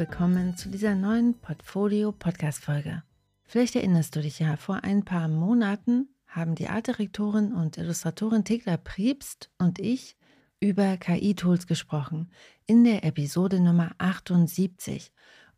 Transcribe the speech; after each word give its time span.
willkommen 0.00 0.56
zu 0.56 0.70
dieser 0.70 0.94
neuen 0.94 1.38
Portfolio-Podcast-Folge. 1.40 3.02
Vielleicht 3.44 3.76
erinnerst 3.76 4.16
du 4.16 4.22
dich 4.22 4.38
ja, 4.38 4.56
vor 4.56 4.82
ein 4.82 5.04
paar 5.04 5.28
Monaten 5.28 6.08
haben 6.26 6.54
die 6.54 6.68
Artdirektorin 6.68 7.52
und 7.52 7.76
Illustratorin 7.76 8.42
Thekla 8.42 8.78
Priebst 8.78 9.50
und 9.58 9.78
ich 9.78 10.16
über 10.58 10.96
KI-Tools 10.96 11.66
gesprochen 11.66 12.30
in 12.64 12.82
der 12.84 13.04
Episode 13.04 13.60
Nummer 13.60 13.90
78. 13.98 15.12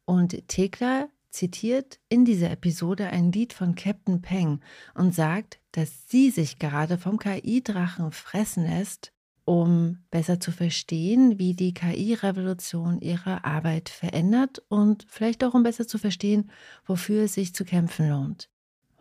Und 0.06 0.48
Thekla 0.48 1.08
zitiert 1.30 2.00
in 2.08 2.24
dieser 2.24 2.50
Episode 2.50 3.10
ein 3.10 3.30
Lied 3.30 3.52
von 3.52 3.76
Captain 3.76 4.22
Peng 4.22 4.58
und 4.94 5.14
sagt, 5.14 5.60
dass 5.70 6.08
sie 6.08 6.30
sich 6.30 6.58
gerade 6.58 6.98
vom 6.98 7.20
KI-Drachen 7.20 8.10
fressen 8.10 8.64
lässt 8.64 9.11
um 9.44 9.98
besser 10.10 10.40
zu 10.40 10.52
verstehen, 10.52 11.38
wie 11.38 11.54
die 11.54 11.74
KI-Revolution 11.74 13.00
ihre 13.00 13.44
Arbeit 13.44 13.88
verändert 13.88 14.62
und 14.68 15.06
vielleicht 15.08 15.44
auch 15.44 15.54
um 15.54 15.62
besser 15.62 15.86
zu 15.86 15.98
verstehen, 15.98 16.50
wofür 16.86 17.24
es 17.24 17.34
sich 17.34 17.54
zu 17.54 17.64
kämpfen 17.64 18.08
lohnt. 18.08 18.48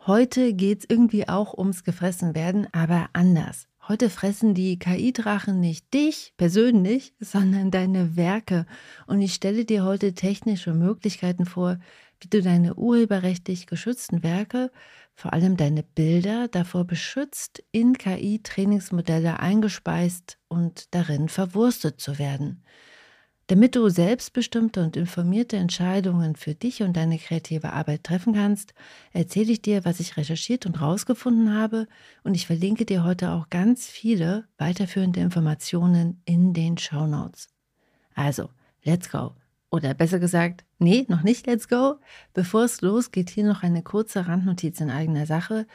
Heute 0.08 0.54
geht 0.54 0.80
es 0.80 0.86
irgendwie 0.90 1.30
auch 1.30 1.54
ums 1.54 1.84
Gefressenwerden, 1.84 2.68
aber 2.72 3.10
anders. 3.14 3.68
Heute 3.88 4.10
fressen 4.10 4.54
die 4.54 4.80
KI-Drachen 4.80 5.60
nicht 5.60 5.94
dich 5.94 6.34
persönlich, 6.38 7.14
sondern 7.20 7.72
deine 7.72 8.16
Werke. 8.16 8.66
Und 9.06 9.22
ich 9.22 9.34
stelle 9.34 9.66
dir 9.66 9.84
heute 9.84 10.14
technische 10.14 10.74
Möglichkeiten 10.74 11.46
vor, 11.46 11.78
wie 12.22 12.30
du 12.30 12.42
deine 12.42 12.76
urheberrechtlich 12.76 13.68
geschützten 13.68 14.24
Werke 14.24 14.72
vor 15.14 15.34
allem 15.34 15.58
deine 15.58 15.84
Bilder 15.84 16.48
davor 16.48 16.86
beschützt, 16.86 17.64
in 17.72 17.98
KI-Trainingsmodelle 17.98 19.40
eingespeist 19.40 20.38
und 20.48 20.94
darin 20.96 21.30
verwurstet 21.30 22.00
zu 22.00 22.18
werden. 22.18 22.64
Damit 23.48 23.76
du 23.76 23.90
selbstbestimmte 23.90 24.82
und 24.82 24.96
informierte 24.96 25.58
Entscheidungen 25.58 26.38
für 26.38 26.56
dich 26.56 26.84
und 26.84 26.96
deine 26.96 27.18
kreative 27.18 27.74
Arbeit 27.74 28.06
treffen 28.06 28.34
kannst, 28.34 28.74
erzähle 29.12 29.52
ich 29.52 29.62
dir, 29.62 29.84
was 29.84 30.00
ich 30.00 30.16
recherchiert 30.16 30.66
und 30.66 30.80
rausgefunden 30.80 31.54
habe 31.54 31.88
und 32.24 32.34
ich 32.34 32.48
verlinke 32.48 32.86
dir 32.86 33.04
heute 33.04 33.32
auch 33.32 33.50
ganz 33.50 33.88
viele 33.88 34.48
weiterführende 34.58 35.20
Informationen 35.20 36.22
in 36.24 36.54
den 36.54 36.78
Show 36.78 37.06
Notes. 37.08 37.50
Also, 38.16 38.50
let's 38.84 39.10
go. 39.10 39.41
Oder 39.72 39.94
besser 39.94 40.20
gesagt, 40.20 40.66
nee, 40.80 41.06
noch 41.08 41.24
nicht 41.24 41.48
Let's 41.48 41.70
Go. 41.70 41.96
Bevor 42.34 42.66
es 42.66 42.82
losgeht, 42.82 43.30
hier 43.30 43.46
noch 43.46 43.64
eine 43.64 43.82
kurze 43.82 44.28
Randnotiz 44.28 44.82
in 44.82 44.90
eigener 44.90 45.26
Sache. 45.26 45.66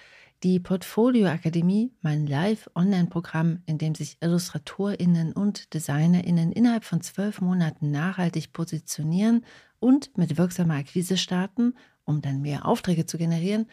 Die 0.42 0.61
Portfolio 0.61 1.28
Akademie, 1.28 1.92
mein 2.03 2.27
Live-Online-Programm, 2.27 3.62
in 3.64 3.78
dem 3.78 3.94
sich 3.94 4.19
IllustratorInnen 4.20 5.33
und 5.33 5.72
DesignerInnen 5.72 6.53
innerhalb 6.53 6.84
von 6.84 7.00
zwölf 7.00 7.41
Monaten 7.41 7.91
nachhaltig 7.91 8.53
positionieren 8.53 9.47
und 9.78 10.16
mit 10.19 10.36
wirksamer 10.36 10.75
Akquise 10.75 11.16
starten, 11.16 11.72
um 12.05 12.20
dann 12.20 12.42
mehr 12.42 12.66
Aufträge 12.66 13.06
zu 13.06 13.16
generieren, 13.16 13.66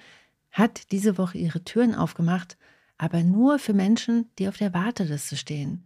hat 0.51 0.93
diese 0.93 1.17
Woche 1.17 1.37
ihre 1.37 1.65
Türen 1.65 1.95
aufgemacht, 1.95 2.57
aber 2.97 3.23
nur 3.23 3.59
für 3.59 3.73
Menschen, 3.73 4.29
die 4.39 4.47
auf 4.47 4.55
der 4.55 4.73
Warteliste 4.73 5.35
stehen. 5.35 5.85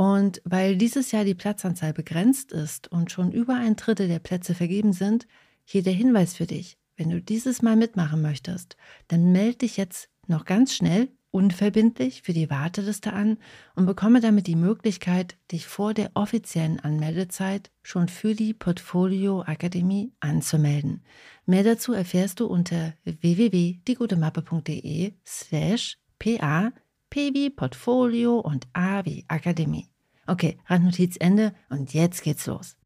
Und 0.00 0.40
weil 0.44 0.76
dieses 0.78 1.12
Jahr 1.12 1.26
die 1.26 1.34
Platzanzahl 1.34 1.92
begrenzt 1.92 2.52
ist 2.52 2.90
und 2.90 3.12
schon 3.12 3.32
über 3.32 3.56
ein 3.56 3.76
Drittel 3.76 4.08
der 4.08 4.18
Plätze 4.18 4.54
vergeben 4.54 4.94
sind, 4.94 5.26
hier 5.62 5.82
der 5.82 5.92
Hinweis 5.92 6.32
für 6.32 6.46
dich. 6.46 6.78
Wenn 6.96 7.10
du 7.10 7.20
dieses 7.20 7.60
Mal 7.60 7.76
mitmachen 7.76 8.22
möchtest, 8.22 8.78
dann 9.08 9.30
melde 9.30 9.58
dich 9.58 9.76
jetzt 9.76 10.08
noch 10.26 10.46
ganz 10.46 10.74
schnell 10.74 11.10
unverbindlich 11.30 12.22
für 12.22 12.32
die 12.32 12.48
Warteliste 12.48 13.12
an 13.12 13.36
und 13.74 13.84
bekomme 13.84 14.22
damit 14.22 14.46
die 14.46 14.56
Möglichkeit, 14.56 15.36
dich 15.52 15.66
vor 15.66 15.92
der 15.92 16.12
offiziellen 16.14 16.80
Anmeldezeit 16.80 17.70
schon 17.82 18.08
für 18.08 18.34
die 18.34 18.54
Portfolio 18.54 19.42
Akademie 19.42 20.14
anzumelden. 20.20 21.04
Mehr 21.44 21.62
dazu 21.62 21.92
erfährst 21.92 22.40
du 22.40 22.46
unter 22.46 22.94
www.diegutemappe.de 23.04 25.12
slash 25.26 25.98
pa 26.18 26.72
P 27.10 27.34
wie 27.34 27.50
Portfolio 27.50 28.38
und 28.38 28.68
A 28.72 29.04
wie 29.04 29.24
Akademie. 29.26 29.89
Okay, 30.30 30.58
Randnotiz 30.66 31.16
Ende 31.18 31.52
und 31.70 31.92
jetzt 31.92 32.22
geht's 32.22 32.46
los. 32.46 32.76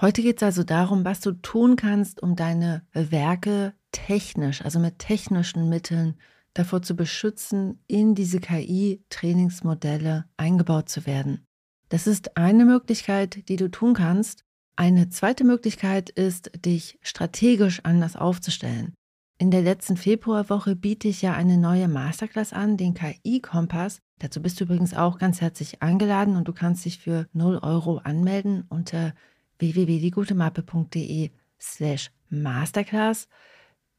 Heute 0.00 0.20
geht 0.20 0.38
es 0.38 0.42
also 0.42 0.64
darum, 0.64 1.04
was 1.04 1.20
du 1.20 1.30
tun 1.30 1.76
kannst, 1.76 2.20
um 2.20 2.34
deine 2.34 2.82
Werke 2.92 3.74
technisch, 3.92 4.62
also 4.62 4.80
mit 4.80 4.98
technischen 4.98 5.68
Mitteln 5.68 6.16
davor 6.54 6.82
zu 6.82 6.96
beschützen, 6.96 7.78
in 7.86 8.16
diese 8.16 8.40
KI-Trainingsmodelle 8.40 10.24
eingebaut 10.36 10.88
zu 10.88 11.06
werden. 11.06 11.46
Das 11.88 12.08
ist 12.08 12.36
eine 12.36 12.64
Möglichkeit, 12.64 13.48
die 13.48 13.56
du 13.56 13.70
tun 13.70 13.94
kannst. 13.94 14.44
Eine 14.74 15.08
zweite 15.08 15.44
Möglichkeit 15.44 16.10
ist, 16.10 16.50
dich 16.66 16.98
strategisch 17.00 17.84
anders 17.84 18.16
aufzustellen. 18.16 18.92
In 19.38 19.50
der 19.50 19.62
letzten 19.62 19.96
Februarwoche 19.96 20.76
biete 20.76 21.08
ich 21.08 21.22
ja 21.22 21.32
eine 21.32 21.58
neue 21.58 21.88
Masterclass 21.88 22.52
an, 22.52 22.76
den 22.76 22.94
KI-Kompass. 22.94 24.00
Dazu 24.18 24.40
bist 24.40 24.60
du 24.60 24.64
übrigens 24.64 24.94
auch 24.94 25.18
ganz 25.18 25.40
herzlich 25.40 25.82
eingeladen 25.82 26.36
und 26.36 26.46
du 26.46 26.52
kannst 26.52 26.84
dich 26.84 26.98
für 26.98 27.26
0 27.32 27.58
Euro 27.62 27.98
anmelden 27.98 28.64
unter 28.68 29.14
www.diegutemappe.de 29.58 31.30
slash 31.60 32.10
Masterclass. 32.28 33.28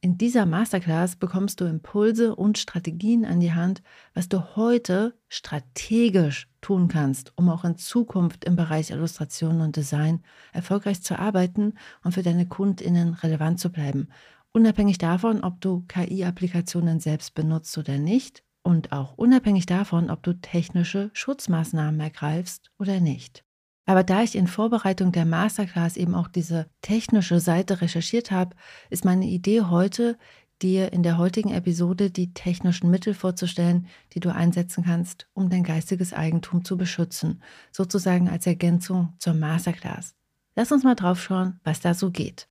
In 0.03 0.17
dieser 0.17 0.45
Masterclass 0.45 1.15
bekommst 1.15 1.61
du 1.61 1.65
Impulse 1.65 2.35
und 2.35 2.57
Strategien 2.57 3.23
an 3.23 3.39
die 3.39 3.53
Hand, 3.53 3.81
was 4.13 4.27
du 4.27 4.57
heute 4.57 5.17
strategisch 5.29 6.49
tun 6.59 6.89
kannst, 6.89 7.31
um 7.37 7.49
auch 7.49 7.63
in 7.63 7.77
Zukunft 7.77 8.43
im 8.43 8.57
Bereich 8.57 8.91
Illustration 8.91 9.61
und 9.61 9.77
Design 9.77 10.21
erfolgreich 10.51 11.01
zu 11.01 11.17
arbeiten 11.17 11.75
und 12.03 12.11
für 12.13 12.21
deine 12.21 12.45
KundInnen 12.45 13.13
relevant 13.13 13.61
zu 13.61 13.71
bleiben. 13.71 14.09
Unabhängig 14.53 14.99
davon, 14.99 15.43
ob 15.43 15.59
du 15.61 15.83
KI-Applikationen 15.87 16.99
selbst 16.99 17.33
benutzt 17.33 17.75
oder 17.77 17.97
nicht 17.97 18.43
und 18.61 18.91
auch 18.91 19.17
unabhängig 19.17 19.65
davon, 19.65 20.11
ob 20.11 20.21
du 20.21 20.33
technische 20.33 21.09
Schutzmaßnahmen 21.13 21.99
ergreifst 21.99 22.71
oder 22.77 22.99
nicht. 22.99 23.43
Aber 23.85 24.03
da 24.03 24.21
ich 24.21 24.35
in 24.35 24.47
Vorbereitung 24.47 25.11
der 25.11 25.25
Masterclass 25.25 25.97
eben 25.97 26.13
auch 26.13 26.27
diese 26.27 26.67
technische 26.81 27.39
Seite 27.39 27.81
recherchiert 27.81 28.29
habe, 28.29 28.55
ist 28.91 29.05
meine 29.05 29.25
Idee 29.25 29.61
heute, 29.61 30.17
dir 30.61 30.93
in 30.93 31.03
der 31.03 31.17
heutigen 31.17 31.51
Episode 31.51 32.11
die 32.11 32.33
technischen 32.33 32.89
Mittel 32.91 33.15
vorzustellen, 33.15 33.87
die 34.13 34.19
du 34.19 34.33
einsetzen 34.33 34.85
kannst, 34.85 35.27
um 35.33 35.49
dein 35.49 35.63
geistiges 35.63 36.13
Eigentum 36.13 36.63
zu 36.63 36.77
beschützen, 36.77 37.41
sozusagen 37.71 38.29
als 38.29 38.47
Ergänzung 38.47 39.13
zur 39.17 39.33
Masterclass. 39.33 40.15
Lass 40.55 40.71
uns 40.71 40.83
mal 40.83 40.95
drauf 40.95 41.21
schauen, 41.21 41.59
was 41.63 41.81
da 41.81 41.95
so 41.95 42.11
geht. 42.11 42.47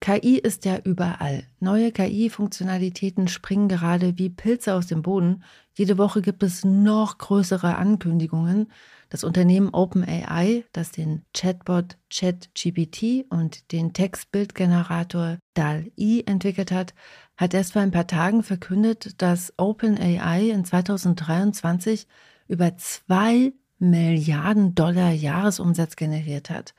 KI 0.00 0.38
ist 0.38 0.64
ja 0.64 0.78
überall. 0.78 1.44
Neue 1.58 1.90
KI-Funktionalitäten 1.90 3.26
springen 3.26 3.68
gerade 3.68 4.16
wie 4.16 4.30
Pilze 4.30 4.74
aus 4.74 4.86
dem 4.86 5.02
Boden. 5.02 5.42
Jede 5.74 5.98
Woche 5.98 6.22
gibt 6.22 6.42
es 6.42 6.64
noch 6.64 7.18
größere 7.18 7.76
Ankündigungen. 7.76 8.70
Das 9.10 9.24
Unternehmen 9.24 9.70
OpenAI, 9.70 10.64
das 10.72 10.92
den 10.92 11.24
Chatbot 11.34 11.96
ChatGPT 12.10 13.26
und 13.30 13.72
den 13.72 13.92
Textbildgenerator 13.92 15.38
DAL-E 15.54 16.22
entwickelt 16.26 16.70
hat, 16.70 16.94
hat 17.36 17.54
erst 17.54 17.72
vor 17.72 17.82
ein 17.82 17.90
paar 17.90 18.06
Tagen 18.06 18.42
verkündet, 18.42 19.20
dass 19.20 19.52
OpenAI 19.56 20.50
in 20.50 20.64
2023 20.64 22.06
über 22.46 22.76
zwei 22.76 23.52
Milliarden 23.78 24.74
Dollar 24.74 25.10
Jahresumsatz 25.10 25.96
generiert 25.96 26.50
hat. 26.50 26.74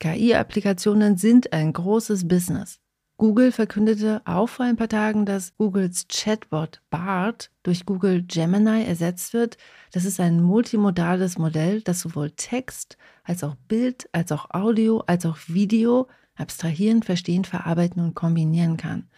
KI-Applikationen 0.00 1.18
sind 1.18 1.52
ein 1.52 1.72
großes 1.74 2.26
Business. 2.26 2.80
Google 3.18 3.52
verkündete 3.52 4.22
auch 4.24 4.48
vor 4.48 4.64
ein 4.64 4.76
paar 4.76 4.88
Tagen, 4.88 5.26
dass 5.26 5.54
Googles 5.58 6.08
Chatbot 6.08 6.80
BART 6.88 7.50
durch 7.62 7.84
Google 7.84 8.22
Gemini 8.22 8.82
ersetzt 8.82 9.34
wird. 9.34 9.58
Das 9.92 10.06
ist 10.06 10.18
ein 10.18 10.40
multimodales 10.40 11.36
Modell, 11.36 11.82
das 11.82 12.00
sowohl 12.00 12.30
Text 12.30 12.96
als 13.24 13.44
auch 13.44 13.56
Bild, 13.68 14.08
als 14.12 14.32
auch 14.32 14.48
Audio, 14.50 15.04
als 15.06 15.26
auch 15.26 15.36
Video 15.48 16.08
abstrahieren, 16.34 17.02
verstehen, 17.02 17.44
verarbeiten 17.44 18.02
und 18.02 18.14
kombinieren 18.14 18.78
kann. 18.78 19.10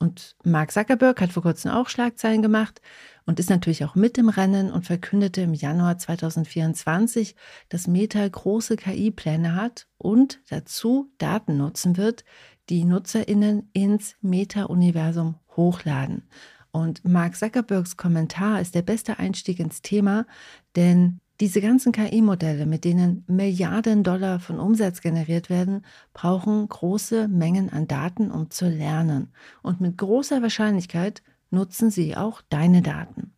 Und 0.00 0.34
Mark 0.44 0.72
Zuckerberg 0.72 1.20
hat 1.20 1.30
vor 1.30 1.42
kurzem 1.42 1.70
auch 1.70 1.90
Schlagzeilen 1.90 2.40
gemacht 2.40 2.80
und 3.26 3.38
ist 3.38 3.50
natürlich 3.50 3.84
auch 3.84 3.94
mit 3.94 4.16
im 4.16 4.30
Rennen 4.30 4.72
und 4.72 4.86
verkündete 4.86 5.42
im 5.42 5.52
Januar 5.52 5.98
2024, 5.98 7.36
dass 7.68 7.86
Meta 7.86 8.26
große 8.26 8.76
KI-Pläne 8.76 9.54
hat 9.54 9.88
und 9.98 10.40
dazu 10.48 11.12
Daten 11.18 11.58
nutzen 11.58 11.98
wird, 11.98 12.24
die 12.70 12.84
Nutzerinnen 12.84 13.68
ins 13.74 14.16
Meta-Universum 14.22 15.34
hochladen. 15.54 16.26
Und 16.70 17.04
Mark 17.04 17.36
Zuckerbergs 17.36 17.98
Kommentar 17.98 18.62
ist 18.62 18.74
der 18.74 18.82
beste 18.82 19.18
Einstieg 19.18 19.60
ins 19.60 19.82
Thema, 19.82 20.24
denn 20.76 21.20
diese 21.40 21.60
ganzen 21.60 21.92
KI-Modelle, 21.92 22.66
mit 22.66 22.84
denen 22.84 23.24
Milliarden 23.26 24.02
Dollar 24.02 24.40
von 24.40 24.60
Umsatz 24.60 25.00
generiert 25.00 25.48
werden, 25.48 25.84
brauchen 26.12 26.68
große 26.68 27.28
Mengen 27.28 27.70
an 27.70 27.88
Daten, 27.88 28.30
um 28.30 28.50
zu 28.50 28.68
lernen. 28.68 29.32
Und 29.62 29.80
mit 29.80 29.96
großer 29.96 30.42
Wahrscheinlichkeit 30.42 31.22
nutzen 31.50 31.90
sie 31.90 32.16
auch 32.16 32.42
deine 32.48 32.82
Daten. 32.82 33.32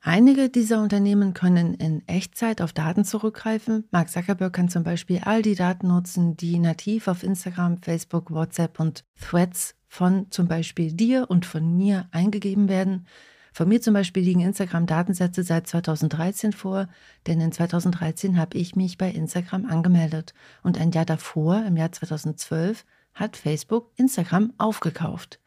Einige 0.00 0.48
dieser 0.48 0.80
Unternehmen 0.80 1.34
können 1.34 1.74
in 1.74 2.06
Echtzeit 2.06 2.62
auf 2.62 2.72
Daten 2.72 3.04
zurückgreifen. 3.04 3.84
Mark 3.90 4.08
Zuckerberg 4.08 4.52
kann 4.52 4.68
zum 4.68 4.84
Beispiel 4.84 5.20
all 5.24 5.42
die 5.42 5.56
Daten 5.56 5.88
nutzen, 5.88 6.36
die 6.36 6.58
nativ 6.60 7.08
auf 7.08 7.24
Instagram, 7.24 7.78
Facebook, 7.78 8.30
WhatsApp 8.30 8.78
und 8.78 9.04
Threads 9.20 9.74
von 9.88 10.30
zum 10.30 10.46
Beispiel 10.46 10.92
dir 10.92 11.26
und 11.28 11.46
von 11.46 11.76
mir 11.76 12.08
eingegeben 12.12 12.68
werden. 12.68 13.06
Von 13.52 13.68
mir 13.68 13.80
zum 13.80 13.94
Beispiel 13.94 14.22
liegen 14.22 14.40
Instagram-Datensätze 14.40 15.42
seit 15.42 15.66
2013 15.66 16.52
vor, 16.52 16.88
denn 17.26 17.40
in 17.40 17.52
2013 17.52 18.38
habe 18.38 18.56
ich 18.56 18.76
mich 18.76 18.98
bei 18.98 19.10
Instagram 19.10 19.66
angemeldet 19.66 20.34
und 20.62 20.78
ein 20.78 20.92
Jahr 20.92 21.04
davor, 21.04 21.64
im 21.66 21.76
Jahr 21.76 21.92
2012, 21.92 22.84
hat 23.14 23.36
Facebook 23.36 23.90
Instagram 23.96 24.52
aufgekauft. 24.58 25.40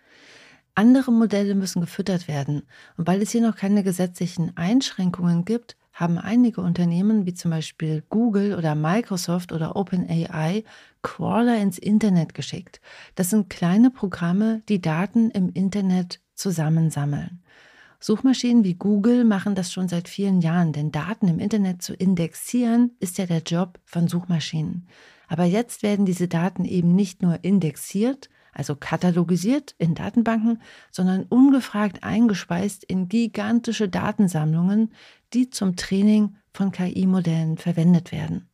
Andere 0.76 1.12
Modelle 1.12 1.56
müssen 1.56 1.82
gefüttert 1.82 2.28
werden. 2.28 2.64
Und 2.98 3.08
weil 3.08 3.22
es 3.22 3.32
hier 3.32 3.42
noch 3.42 3.56
keine 3.56 3.84
gesetzlichen 3.84 4.56
Einschränkungen 4.56 5.44
gibt, 5.44 5.76
haben 5.94 6.18
einige 6.18 6.62
Unternehmen 6.62 7.26
wie 7.26 7.34
zum 7.34 7.52
Beispiel 7.52 8.04
Google 8.10 8.56
oder 8.56 8.76
Microsoft 8.76 9.52
oder 9.52 9.76
OpenAI 9.76 10.64
Crawler 11.02 11.58
ins 11.58 11.78
Internet 11.78 12.34
geschickt. 12.34 12.80
Das 13.16 13.30
sind 13.30 13.50
kleine 13.50 13.92
Programme, 13.92 14.62
die 14.70 14.82
Daten 14.82 15.30
im 15.32 15.50
Internet 15.50 16.22
zusammensammeln. 16.34 17.44
Suchmaschinen 18.04 18.64
wie 18.64 18.74
Google 18.74 19.24
machen 19.26 19.54
das 19.54 19.72
schon 19.72 19.88
seit 19.88 20.10
vielen 20.10 20.42
Jahren, 20.42 20.74
denn 20.74 20.92
Daten 20.92 21.28
im 21.28 21.38
Internet 21.38 21.84
zu 21.84 21.94
indexieren 21.94 22.92
ist 23.00 23.20
ja 23.20 23.28
der 23.28 23.44
Job 23.44 23.80
von 23.86 24.08
Suchmaschinen. 24.08 24.88
Aber 25.28 25.46
jetzt 25.46 25.84
werden 25.84 26.08
diese 26.08 26.28
Daten 26.28 26.66
eben 26.66 26.96
nicht 26.96 27.22
nur 27.22 27.44
indexiert, 27.44 28.32
also 28.54 28.76
katalogisiert 28.76 29.76
in 29.78 29.94
Datenbanken, 29.94 30.64
sondern 30.90 31.26
ungefragt 31.30 32.04
eingespeist 32.04 32.84
in 32.84 33.08
gigantische 33.08 33.88
Datensammlungen, 33.88 34.92
die 35.34 35.52
zum 35.52 35.76
Training 35.76 36.36
von 36.52 36.72
KI-Modellen 36.72 37.58
verwendet 37.58 38.12
werden. 38.12 38.50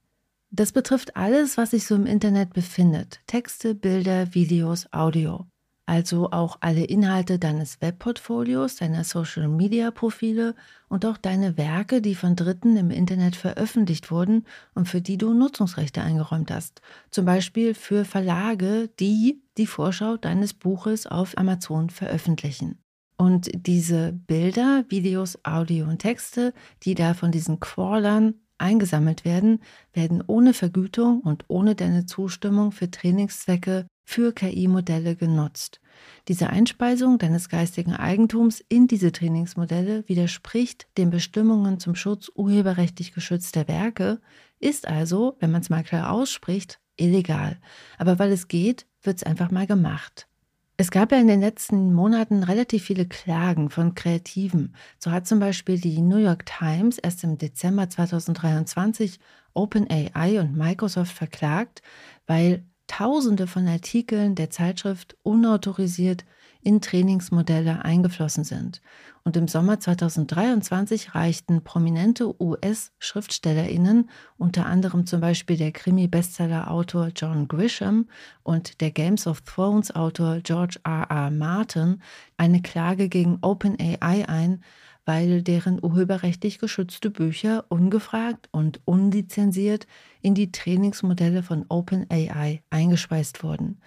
Das 0.52 0.74
betrifft 0.74 1.16
alles, 1.16 1.58
was 1.58 1.72
sich 1.72 1.86
so 1.86 1.96
im 1.96 2.06
Internet 2.06 2.52
befindet. 2.52 3.22
Texte, 3.28 3.76
Bilder, 3.76 4.34
Videos, 4.34 4.92
Audio 4.92 5.48
also 5.88 6.32
auch 6.32 6.58
alle 6.60 6.84
Inhalte 6.84 7.40
deines 7.40 7.82
Webportfolios, 7.82 8.76
deiner 8.76 9.06
Social-Media-Profile 9.06 10.54
und 10.90 11.06
auch 11.06 11.18
deine 11.18 11.58
Werke, 11.58 12.02
die 12.02 12.14
von 12.14 12.36
Dritten 12.36 12.76
im 12.76 12.92
Internet 12.92 13.38
veröffentlicht 13.38 14.12
wurden 14.12 14.46
und 14.76 14.88
für 14.88 15.00
die 15.00 15.18
du 15.18 15.34
Nutzungsrechte 15.34 16.02
eingeräumt 16.02 16.52
hast. 16.52 16.82
Zum 17.10 17.24
Beispiel 17.24 17.74
für 17.74 18.04
Verlage, 18.04 18.90
die 19.00 19.42
die 19.58 19.66
Vorschau 19.66 20.18
deines 20.18 20.54
Buches 20.54 21.08
auf 21.08 21.38
Amazon 21.38 21.90
veröffentlichen. 21.90 22.78
Und 23.18 23.50
diese 23.54 24.12
Bilder, 24.12 24.84
Videos, 24.90 25.40
Audio 25.44 25.88
und 25.88 26.00
Texte, 26.00 26.54
die 26.84 26.96
da 26.96 27.14
von 27.14 27.32
diesen 27.32 27.62
Crawlern 27.62 28.36
eingesammelt 28.58 29.24
werden, 29.24 29.62
werden 29.94 30.22
ohne 30.28 30.54
Vergütung 30.54 31.22
und 31.22 31.46
ohne 31.48 31.76
deine 31.76 32.06
Zustimmung 32.06 32.74
für 32.74 32.92
Trainingszwecke 32.92 33.88
für 34.10 34.32
KI-Modelle 34.32 35.18
genutzt. 35.18 35.82
Diese 36.30 36.50
Einspeisung 36.50 37.18
deines 37.18 37.50
geistigen 37.50 37.94
Eigentums 37.94 38.64
in 38.70 38.88
diese 38.88 39.12
Trainingsmodelle 39.12 40.08
widerspricht 40.08 40.88
den 40.98 41.10
Bestimmungen 41.10 41.78
zum 41.82 41.94
Schutz 41.94 42.32
urheberrechtlich 42.34 43.14
geschützter 43.14 43.68
Werke, 43.68 44.22
ist 44.62 44.88
also, 44.88 45.36
wenn 45.42 45.52
man 45.52 45.60
es 45.60 45.70
mal 45.70 45.84
klar 45.84 46.10
ausspricht, 46.10 46.80
illegal. 46.96 47.60
Aber 47.98 48.18
weil 48.18 48.32
es 48.32 48.48
geht, 48.48 48.88
wird 49.02 49.18
es 49.18 49.24
einfach 49.24 49.52
mal 49.52 49.68
gemacht. 49.68 50.30
Es 50.78 50.90
gab 50.90 51.12
ja 51.12 51.20
in 51.20 51.28
den 51.28 51.42
letzten 51.42 51.94
Monaten 51.94 52.44
relativ 52.44 52.86
viele 52.86 53.08
Klagen 53.08 53.70
von 53.70 53.94
Kreativen. 53.94 54.74
So 55.00 55.12
hat 55.12 55.28
zum 55.28 55.42
Beispiel 55.42 55.82
die 55.82 56.02
New 56.02 56.18
York 56.18 56.46
Times 56.46 56.98
erst 56.98 57.26
im 57.26 57.38
Dezember 57.38 57.90
2023 57.90 59.20
OpenAI 59.54 60.40
und 60.40 60.56
Microsoft 60.56 61.12
verklagt, 61.12 61.82
weil 62.26 62.64
Tausende 62.88 63.48
von 63.48 63.68
Artikeln 63.68 64.36
der 64.36 64.50
Zeitschrift 64.50 65.18
unautorisiert 65.24 66.26
in 66.62 66.82
Trainingsmodelle 66.82 67.86
eingeflossen 67.86 68.44
sind. 68.44 68.82
Und 69.24 69.38
im 69.38 69.48
Sommer 69.48 69.80
2023 69.80 71.16
reichten 71.16 71.64
prominente 71.64 72.42
US-Schriftstellerinnen, 72.42 74.10
unter 74.38 74.66
anderem 74.66 75.06
zum 75.06 75.22
Beispiel 75.22 75.58
der 75.58 75.72
Krimi-Bestseller-Autor 75.72 77.12
John 77.16 77.48
Grisham 77.48 78.08
und 78.44 78.82
der 78.82 78.92
Games 78.92 79.28
of 79.28 79.42
Thrones-Autor 79.42 80.40
George 80.44 80.80
R. 80.84 81.08
R. 81.10 81.32
Martin, 81.32 82.02
eine 82.38 82.62
Klage 82.62 83.10
gegen 83.10 83.38
OpenAI 83.42 84.28
ein, 84.28 84.64
weil 85.08 85.42
deren 85.42 85.82
urheberrechtlich 85.82 86.60
geschützte 86.60 87.10
Bücher 87.10 87.66
ungefragt 87.70 88.50
und 88.52 88.82
unlizenziert 88.84 89.88
in 90.22 90.36
die 90.36 90.52
Trainingsmodelle 90.52 91.44
von 91.44 91.66
OpenAI 91.70 92.62
eingespeist 92.70 93.42
wurden. 93.42 93.80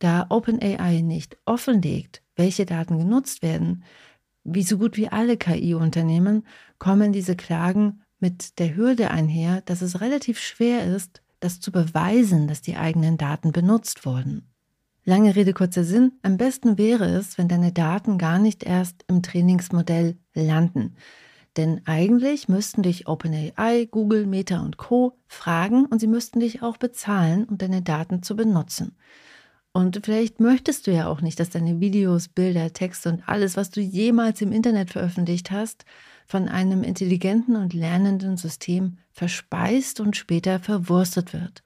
Da 0.00 0.26
OpenAI 0.30 1.00
nicht 1.02 1.38
offenlegt, 1.44 2.24
welche 2.34 2.66
Daten 2.66 2.98
genutzt 2.98 3.42
werden, 3.42 3.84
wie 4.42 4.64
so 4.64 4.78
gut 4.78 4.96
wie 4.96 5.08
alle 5.08 5.36
KI-Unternehmen, 5.36 6.44
kommen 6.78 7.12
diese 7.12 7.36
Klagen 7.36 8.02
mit 8.18 8.58
der 8.58 8.74
Hürde 8.74 9.12
einher, 9.12 9.60
dass 9.60 9.80
es 9.80 10.00
relativ 10.00 10.40
schwer 10.40 10.84
ist, 10.92 11.22
das 11.38 11.60
zu 11.60 11.70
beweisen, 11.70 12.48
dass 12.48 12.62
die 12.62 12.76
eigenen 12.76 13.16
Daten 13.16 13.52
benutzt 13.52 14.04
wurden. 14.04 14.50
Lange 15.04 15.36
Rede, 15.36 15.54
kurzer 15.54 15.84
Sinn. 15.84 16.12
Am 16.22 16.36
besten 16.36 16.76
wäre 16.76 17.06
es, 17.06 17.38
wenn 17.38 17.48
deine 17.48 17.72
Daten 17.72 18.18
gar 18.18 18.38
nicht 18.38 18.62
erst 18.62 19.04
im 19.08 19.22
Trainingsmodell 19.22 20.18
landen. 20.34 20.96
Denn 21.56 21.80
eigentlich 21.86 22.48
müssten 22.48 22.82
dich 22.82 23.08
OpenAI, 23.08 23.88
Google, 23.90 24.26
Meta 24.26 24.60
und 24.60 24.76
Co. 24.76 25.18
fragen 25.26 25.86
und 25.86 25.98
sie 25.98 26.06
müssten 26.06 26.40
dich 26.40 26.62
auch 26.62 26.76
bezahlen, 26.76 27.44
um 27.44 27.58
deine 27.58 27.82
Daten 27.82 28.22
zu 28.22 28.36
benutzen. 28.36 28.96
Und 29.72 30.00
vielleicht 30.04 30.40
möchtest 30.40 30.86
du 30.86 30.92
ja 30.92 31.08
auch 31.08 31.20
nicht, 31.20 31.40
dass 31.40 31.50
deine 31.50 31.80
Videos, 31.80 32.28
Bilder, 32.28 32.72
Texte 32.72 33.10
und 33.10 33.28
alles, 33.28 33.56
was 33.56 33.70
du 33.70 33.80
jemals 33.80 34.40
im 34.40 34.52
Internet 34.52 34.90
veröffentlicht 34.90 35.50
hast, 35.50 35.84
von 36.26 36.48
einem 36.48 36.82
intelligenten 36.82 37.56
und 37.56 37.74
lernenden 37.74 38.36
System 38.36 38.98
verspeist 39.12 40.00
und 40.00 40.16
später 40.16 40.58
verwurstet 40.58 41.32
wird. 41.32 41.62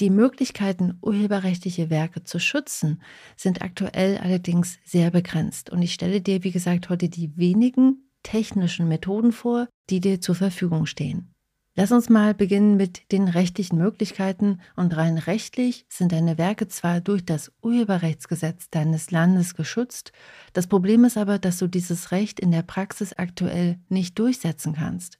Die 0.00 0.08
Möglichkeiten, 0.08 0.98
urheberrechtliche 1.02 1.90
Werke 1.90 2.24
zu 2.24 2.38
schützen, 2.38 3.02
sind 3.36 3.60
aktuell 3.60 4.16
allerdings 4.16 4.78
sehr 4.82 5.10
begrenzt. 5.10 5.68
Und 5.68 5.82
ich 5.82 5.92
stelle 5.92 6.22
dir, 6.22 6.42
wie 6.42 6.52
gesagt, 6.52 6.88
heute 6.88 7.10
die 7.10 7.36
wenigen 7.36 8.10
technischen 8.22 8.88
Methoden 8.88 9.30
vor, 9.30 9.68
die 9.90 10.00
dir 10.00 10.22
zur 10.22 10.34
Verfügung 10.34 10.86
stehen. 10.86 11.34
Lass 11.76 11.92
uns 11.92 12.08
mal 12.08 12.34
beginnen 12.34 12.76
mit 12.76 13.12
den 13.12 13.28
rechtlichen 13.28 13.76
Möglichkeiten. 13.76 14.60
Und 14.74 14.96
rein 14.96 15.18
rechtlich 15.18 15.84
sind 15.90 16.12
deine 16.12 16.38
Werke 16.38 16.66
zwar 16.66 17.02
durch 17.02 17.24
das 17.24 17.52
Urheberrechtsgesetz 17.62 18.70
deines 18.70 19.10
Landes 19.10 19.54
geschützt, 19.54 20.12
das 20.54 20.66
Problem 20.66 21.04
ist 21.04 21.18
aber, 21.18 21.38
dass 21.38 21.58
du 21.58 21.68
dieses 21.68 22.10
Recht 22.10 22.40
in 22.40 22.50
der 22.50 22.62
Praxis 22.62 23.12
aktuell 23.12 23.78
nicht 23.88 24.18
durchsetzen 24.18 24.74
kannst 24.74 25.19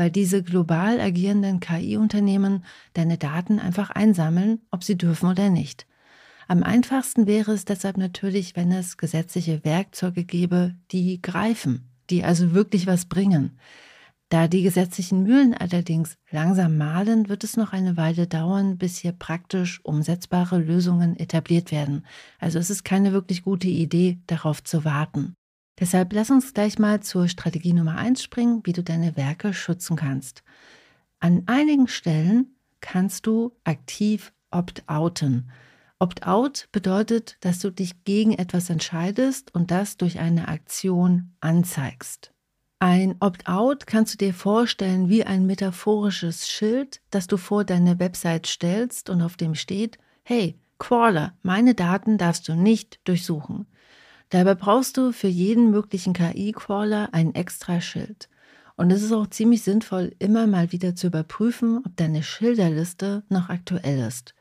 weil 0.00 0.10
diese 0.10 0.42
global 0.42 0.98
agierenden 0.98 1.60
KI-Unternehmen 1.60 2.64
deine 2.94 3.18
Daten 3.18 3.58
einfach 3.58 3.90
einsammeln, 3.90 4.62
ob 4.70 4.82
sie 4.82 4.96
dürfen 4.96 5.28
oder 5.28 5.50
nicht. 5.50 5.86
Am 6.48 6.62
einfachsten 6.62 7.26
wäre 7.26 7.52
es 7.52 7.66
deshalb 7.66 7.98
natürlich, 7.98 8.56
wenn 8.56 8.72
es 8.72 8.96
gesetzliche 8.96 9.62
Werkzeuge 9.62 10.24
gäbe, 10.24 10.74
die 10.90 11.20
greifen, 11.20 11.90
die 12.08 12.24
also 12.24 12.54
wirklich 12.54 12.86
was 12.86 13.04
bringen. 13.04 13.58
Da 14.30 14.48
die 14.48 14.62
gesetzlichen 14.62 15.22
Mühlen 15.22 15.52
allerdings 15.52 16.16
langsam 16.30 16.78
mahlen, 16.78 17.28
wird 17.28 17.44
es 17.44 17.58
noch 17.58 17.74
eine 17.74 17.98
Weile 17.98 18.26
dauern, 18.26 18.78
bis 18.78 18.96
hier 18.96 19.12
praktisch 19.12 19.84
umsetzbare 19.84 20.56
Lösungen 20.56 21.14
etabliert 21.18 21.72
werden. 21.72 22.06
Also 22.38 22.58
es 22.58 22.70
ist 22.70 22.86
keine 22.86 23.12
wirklich 23.12 23.42
gute 23.42 23.68
Idee, 23.68 24.18
darauf 24.26 24.64
zu 24.64 24.86
warten. 24.86 25.34
Deshalb 25.80 26.12
lass 26.12 26.30
uns 26.30 26.52
gleich 26.52 26.78
mal 26.78 27.00
zur 27.00 27.26
Strategie 27.26 27.72
Nummer 27.72 27.96
1 27.96 28.22
springen, 28.22 28.60
wie 28.64 28.74
du 28.74 28.82
deine 28.82 29.16
Werke 29.16 29.54
schützen 29.54 29.96
kannst. 29.96 30.42
An 31.20 31.44
einigen 31.46 31.88
Stellen 31.88 32.54
kannst 32.80 33.26
du 33.26 33.52
aktiv 33.64 34.32
opt-outen. 34.50 35.50
Opt-out 35.98 36.68
bedeutet, 36.72 37.36
dass 37.40 37.58
du 37.60 37.70
dich 37.70 38.04
gegen 38.04 38.32
etwas 38.34 38.68
entscheidest 38.68 39.54
und 39.54 39.70
das 39.70 39.96
durch 39.96 40.18
eine 40.18 40.48
Aktion 40.48 41.32
anzeigst. 41.40 42.32
Ein 42.78 43.16
Opt-out 43.20 43.86
kannst 43.86 44.14
du 44.14 44.18
dir 44.18 44.34
vorstellen 44.34 45.08
wie 45.08 45.24
ein 45.24 45.44
metaphorisches 45.46 46.48
Schild, 46.48 47.00
das 47.10 47.26
du 47.26 47.36
vor 47.36 47.64
deine 47.64 47.98
Website 47.98 48.46
stellst 48.46 49.10
und 49.10 49.20
auf 49.20 49.36
dem 49.36 49.54
steht, 49.54 49.98
hey, 50.22 50.58
Crawler, 50.78 51.34
meine 51.42 51.74
Daten 51.74 52.16
darfst 52.16 52.48
du 52.48 52.54
nicht 52.54 53.00
durchsuchen. 53.04 53.66
Dabei 54.30 54.54
brauchst 54.54 54.96
du 54.96 55.12
für 55.12 55.28
jeden 55.28 55.70
möglichen 55.70 56.12
KI-Crawler 56.12 57.08
ein 57.12 57.34
extra 57.34 57.80
Schild. 57.80 58.28
Und 58.76 58.90
es 58.90 59.02
ist 59.02 59.12
auch 59.12 59.26
ziemlich 59.26 59.62
sinnvoll, 59.62 60.14
immer 60.18 60.46
mal 60.46 60.72
wieder 60.72 60.94
zu 60.94 61.08
überprüfen, 61.08 61.82
ob 61.84 61.96
deine 61.96 62.22
Schilderliste 62.22 63.24
noch 63.28 63.50
aktuell 63.50 63.98
ist. 64.06 64.34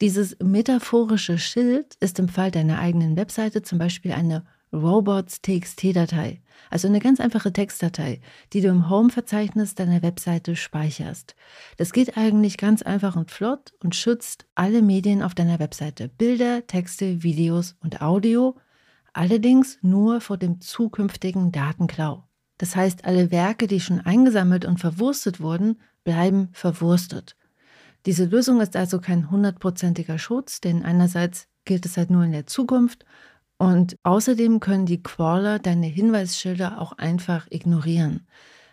Dieses 0.00 0.36
metaphorische 0.42 1.38
Schild 1.38 1.94
ist 2.00 2.18
im 2.18 2.28
Fall 2.28 2.50
deiner 2.50 2.78
eigenen 2.80 3.16
Webseite 3.16 3.62
zum 3.62 3.78
Beispiel 3.78 4.12
eine 4.12 4.44
robots.txt-Datei, 4.72 6.42
also 6.68 6.88
eine 6.88 6.98
ganz 6.98 7.20
einfache 7.20 7.52
Textdatei, 7.52 8.20
die 8.52 8.60
du 8.60 8.68
im 8.68 8.90
Home-Verzeichnis 8.90 9.76
deiner 9.76 10.02
Webseite 10.02 10.56
speicherst. 10.56 11.36
Das 11.76 11.92
geht 11.92 12.18
eigentlich 12.18 12.56
ganz 12.56 12.82
einfach 12.82 13.14
und 13.14 13.30
flott 13.30 13.72
und 13.82 13.94
schützt 13.94 14.46
alle 14.56 14.82
Medien 14.82 15.22
auf 15.22 15.34
deiner 15.34 15.60
Webseite, 15.60 16.08
Bilder, 16.08 16.66
Texte, 16.66 17.22
Videos 17.22 17.76
und 17.80 18.02
Audio, 18.02 18.56
allerdings 19.14 19.78
nur 19.80 20.20
vor 20.20 20.36
dem 20.36 20.60
zukünftigen 20.60 21.52
Datenklau. 21.52 22.24
Das 22.58 22.76
heißt, 22.76 23.04
alle 23.04 23.30
Werke, 23.30 23.66
die 23.66 23.80
schon 23.80 24.00
eingesammelt 24.00 24.64
und 24.64 24.78
verwurstet 24.78 25.40
wurden, 25.40 25.80
bleiben 26.04 26.50
verwurstet. 26.52 27.36
Diese 28.06 28.26
Lösung 28.26 28.60
ist 28.60 28.76
also 28.76 29.00
kein 29.00 29.30
hundertprozentiger 29.30 30.18
Schutz, 30.18 30.60
denn 30.60 30.84
einerseits 30.84 31.48
gilt 31.64 31.86
es 31.86 31.96
halt 31.96 32.10
nur 32.10 32.24
in 32.24 32.32
der 32.32 32.46
Zukunft 32.46 33.04
und 33.56 33.96
außerdem 34.02 34.60
können 34.60 34.84
die 34.84 35.02
Crawler 35.02 35.58
deine 35.58 35.86
Hinweisschilder 35.86 36.80
auch 36.80 36.92
einfach 36.92 37.46
ignorieren. 37.50 38.26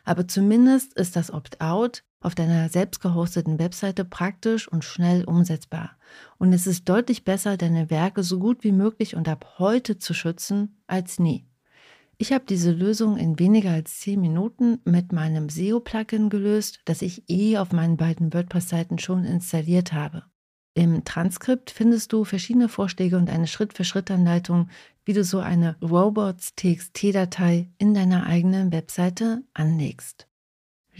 Aber 0.03 0.27
zumindest 0.27 0.93
ist 0.93 1.15
das 1.15 1.31
Opt-out 1.31 2.03
auf 2.21 2.35
deiner 2.35 2.69
selbst 2.69 3.01
gehosteten 3.01 3.59
Webseite 3.59 4.05
praktisch 4.05 4.67
und 4.67 4.85
schnell 4.85 5.25
umsetzbar. 5.25 5.97
Und 6.37 6.53
es 6.53 6.67
ist 6.67 6.87
deutlich 6.87 7.25
besser, 7.25 7.57
deine 7.57 7.89
Werke 7.89 8.23
so 8.23 8.39
gut 8.39 8.63
wie 8.63 8.71
möglich 8.71 9.15
und 9.15 9.27
ab 9.27 9.55
heute 9.57 9.97
zu 9.97 10.13
schützen 10.13 10.81
als 10.87 11.19
nie. 11.19 11.45
Ich 12.17 12.31
habe 12.31 12.45
diese 12.47 12.71
Lösung 12.71 13.17
in 13.17 13.39
weniger 13.39 13.71
als 13.71 13.99
10 14.01 14.21
Minuten 14.21 14.79
mit 14.85 15.11
meinem 15.11 15.49
SEO-Plugin 15.49 16.29
gelöst, 16.29 16.79
das 16.85 17.01
ich 17.01 17.27
eh 17.27 17.57
auf 17.57 17.71
meinen 17.71 17.97
beiden 17.97 18.31
WordPress-Seiten 18.31 18.99
schon 18.99 19.25
installiert 19.25 19.91
habe. 19.91 20.23
Im 20.75 21.03
Transkript 21.03 21.71
findest 21.71 22.13
du 22.13 22.23
verschiedene 22.23 22.69
Vorschläge 22.69 23.17
und 23.17 23.29
eine 23.29 23.47
Schritt-für-Schritt-Anleitung, 23.47 24.69
wie 25.03 25.13
du 25.13 25.23
so 25.23 25.39
eine 25.39 25.75
Robots-TXT-Datei 25.81 27.71
in 27.79 27.95
deiner 27.95 28.27
eigenen 28.27 28.71
Webseite 28.71 29.43
anlegst. 29.55 30.27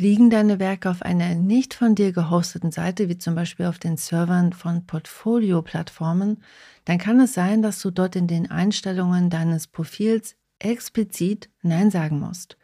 Liegen 0.02 0.32
deine 0.32 0.58
Werke 0.58 0.90
auf 0.90 1.04
einer 1.04 1.36
nicht 1.36 1.76
von 1.76 1.94
dir 1.94 2.12
gehosteten 2.12 2.72
Seite, 2.72 3.08
wie 3.08 3.20
zum 3.20 3.36
Beispiel 3.36 3.68
auf 3.68 3.78
den 3.78 3.98
Servern 3.98 4.52
von 4.52 4.88
Portfolio-Plattformen, 4.88 6.42
dann 6.86 6.98
kann 6.98 7.20
es 7.20 7.36
sein, 7.36 7.62
dass 7.62 7.80
du 7.84 7.92
dort 7.92 8.16
in 8.16 8.26
den 8.26 8.50
Einstellungen 8.50 9.30
deines 9.30 9.68
Profils 9.68 10.36
explizit 10.58 11.52
Nein 11.62 11.92
sagen 11.92 12.20
musst. 12.20 12.58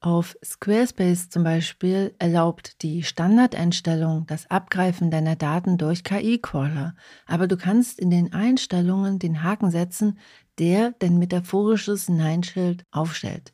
Auf 0.00 0.36
Squarespace 0.44 1.28
zum 1.28 1.44
Beispiel 1.44 2.16
erlaubt 2.18 2.82
die 2.82 3.04
Standardeinstellung 3.04 4.26
das 4.26 4.50
Abgreifen 4.50 5.12
deiner 5.12 5.36
Daten 5.36 5.78
durch 5.78 6.02
KI-Crawler, 6.02 6.96
aber 7.26 7.46
du 7.46 7.56
kannst 7.56 8.00
in 8.00 8.10
den 8.10 8.32
Einstellungen 8.32 9.20
den 9.20 9.44
Haken 9.44 9.70
setzen, 9.70 10.18
der 10.58 10.94
dein 10.98 11.20
metaphorisches 11.20 12.08
Nein-Schild 12.08 12.84
aufstellt. 12.90 13.52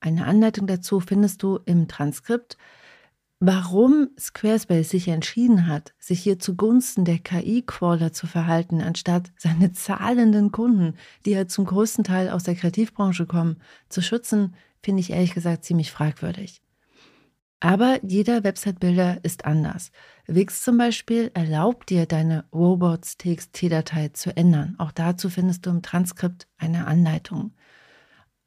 Eine 0.00 0.26
Anleitung 0.26 0.66
dazu 0.66 1.00
findest 1.00 1.42
du 1.42 1.58
im 1.66 1.86
Transkript. 1.88 2.56
Warum 3.38 4.10
Squarespace 4.18 4.90
sich 4.90 5.08
entschieden 5.08 5.66
hat, 5.66 5.94
sich 5.98 6.20
hier 6.22 6.38
zugunsten 6.38 7.06
der 7.06 7.18
KI-Crawler 7.18 8.12
zu 8.12 8.26
verhalten, 8.26 8.82
anstatt 8.82 9.32
seine 9.38 9.72
zahlenden 9.72 10.52
Kunden, 10.52 10.94
die 11.24 11.30
ja 11.30 11.46
zum 11.46 11.64
größten 11.64 12.04
Teil 12.04 12.28
aus 12.28 12.44
der 12.44 12.54
Kreativbranche 12.54 13.26
kommen, 13.26 13.56
zu 13.88 14.02
schützen, 14.02 14.54
finde 14.82 15.00
ich 15.00 15.10
ehrlich 15.10 15.32
gesagt 15.32 15.64
ziemlich 15.64 15.90
fragwürdig. 15.90 16.60
Aber 17.60 17.98
jeder 18.02 18.42
Website-Builder 18.42 19.22
ist 19.22 19.44
anders. 19.44 19.90
Wix 20.26 20.62
zum 20.62 20.78
Beispiel 20.78 21.30
erlaubt 21.34 21.90
dir, 21.90 22.06
deine 22.06 22.44
Robots-TXT-Datei 22.54 24.08
zu 24.08 24.34
ändern. 24.34 24.76
Auch 24.78 24.92
dazu 24.92 25.28
findest 25.28 25.66
du 25.66 25.70
im 25.70 25.82
Transkript 25.82 26.48
eine 26.56 26.86
Anleitung. 26.86 27.52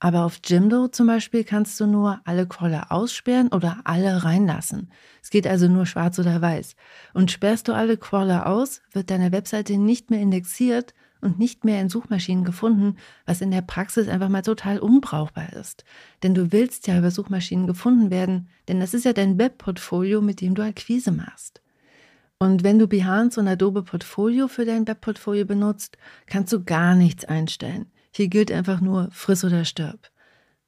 Aber 0.04 0.26
auf 0.26 0.42
Jimdo 0.44 0.90
zum 0.90 1.08
Beispiel 1.08 1.46
kannst 1.46 1.80
du 1.80 1.88
nur 1.88 2.20
alle 2.26 2.46
Crawler 2.46 2.92
aussperren 2.92 3.48
oder 3.48 3.78
alle 3.86 4.26
reinlassen. 4.26 4.92
Es 5.22 5.30
geht 5.30 5.48
also 5.48 5.70
nur 5.70 5.86
schwarz 5.86 6.20
oder 6.20 6.42
weiß. 6.42 6.76
Und 7.14 7.32
sperrst 7.32 7.70
du 7.70 7.74
alle 7.74 7.96
Crawler 7.96 8.48
aus, 8.48 8.82
wird 8.92 9.10
deine 9.10 9.32
Webseite 9.32 9.78
nicht 9.78 10.12
mehr 10.12 10.20
indexiert 10.20 10.94
und 11.22 11.40
nicht 11.40 11.64
mehr 11.64 11.80
in 11.80 11.88
Suchmaschinen 11.88 12.44
gefunden, 12.44 12.98
was 13.26 13.40
in 13.40 13.50
der 13.50 13.62
Praxis 13.62 14.10
einfach 14.10 14.28
mal 14.28 14.42
total 14.42 14.80
unbrauchbar 14.80 15.54
ist. 15.54 15.86
Denn 16.22 16.36
du 16.36 16.52
willst 16.52 16.86
ja 16.88 16.98
über 16.98 17.10
Suchmaschinen 17.10 17.66
gefunden 17.66 18.12
werden, 18.12 18.50
denn 18.68 18.82
das 18.82 18.94
ist 18.94 19.06
ja 19.06 19.14
dein 19.14 19.38
Webportfolio, 19.38 20.20
mit 20.20 20.42
dem 20.42 20.54
du 20.54 20.64
Akquise 20.64 21.14
machst. 21.14 21.62
Und 22.40 22.66
wenn 22.66 22.78
du 22.78 22.90
Behance 22.90 23.40
und 23.40 23.48
Adobe 23.48 23.84
Portfolio 23.84 24.50
für 24.50 24.66
dein 24.66 24.86
Webportfolio 24.86 25.46
benutzt, 25.46 25.98
kannst 26.26 26.52
du 26.52 26.62
gar 26.62 26.94
nichts 26.94 27.24
einstellen. 27.24 27.86
Hier 28.15 28.27
gilt 28.27 28.51
einfach 28.51 28.79
nur 28.79 29.10
friss 29.12 29.43
oder 29.43 29.65
stirb. 29.65 30.12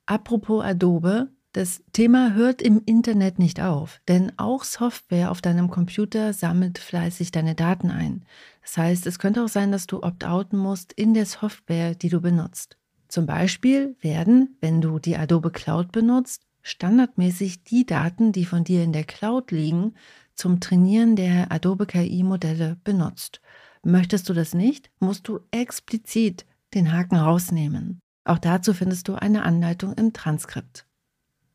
Apropos 0.07 0.63
Adobe, 0.63 1.29
das 1.53 1.83
Thema 1.93 2.33
hört 2.33 2.61
im 2.61 2.81
Internet 2.85 3.39
nicht 3.39 3.61
auf, 3.61 4.01
denn 4.07 4.31
auch 4.37 4.63
Software 4.63 5.31
auf 5.31 5.41
deinem 5.41 5.69
Computer 5.69 6.33
sammelt 6.33 6.79
fleißig 6.79 7.31
deine 7.31 7.55
Daten 7.55 7.91
ein. 7.91 8.25
Das 8.61 8.77
heißt, 8.77 9.07
es 9.07 9.19
könnte 9.19 9.43
auch 9.43 9.47
sein, 9.47 9.71
dass 9.71 9.87
du 9.87 10.01
opt-outen 10.01 10.57
musst 10.57 10.91
in 10.91 11.13
der 11.13 11.25
Software, 11.25 11.93
die 11.93 12.09
du 12.09 12.19
benutzt. 12.19 12.77
Zum 13.07 13.27
Beispiel 13.27 13.95
werden, 14.01 14.57
wenn 14.59 14.81
du 14.81 14.97
die 14.97 15.15
Adobe 15.15 15.51
Cloud 15.51 15.91
benutzt, 15.91 16.41
standardmäßig 16.63 17.63
die 17.63 17.85
Daten, 17.85 18.31
die 18.31 18.45
von 18.45 18.63
dir 18.63 18.83
in 18.83 18.91
der 18.91 19.03
Cloud 19.03 19.51
liegen, 19.51 19.93
zum 20.33 20.59
Trainieren 20.59 21.15
der 21.15 21.51
Adobe 21.51 21.85
KI-Modelle 21.85 22.77
benutzt. 22.83 23.39
Möchtest 23.83 24.27
du 24.27 24.33
das 24.33 24.55
nicht, 24.55 24.89
musst 24.99 25.27
du 25.27 25.41
explizit 25.51 26.45
den 26.75 26.94
Haken 26.94 27.15
rausnehmen. 27.15 28.00
Auch 28.25 28.39
dazu 28.39 28.74
findest 28.74 29.08
du 29.08 29.15
eine 29.15 29.44
Anleitung 29.44 29.94
im 29.94 30.13
Transkript. 30.13 30.86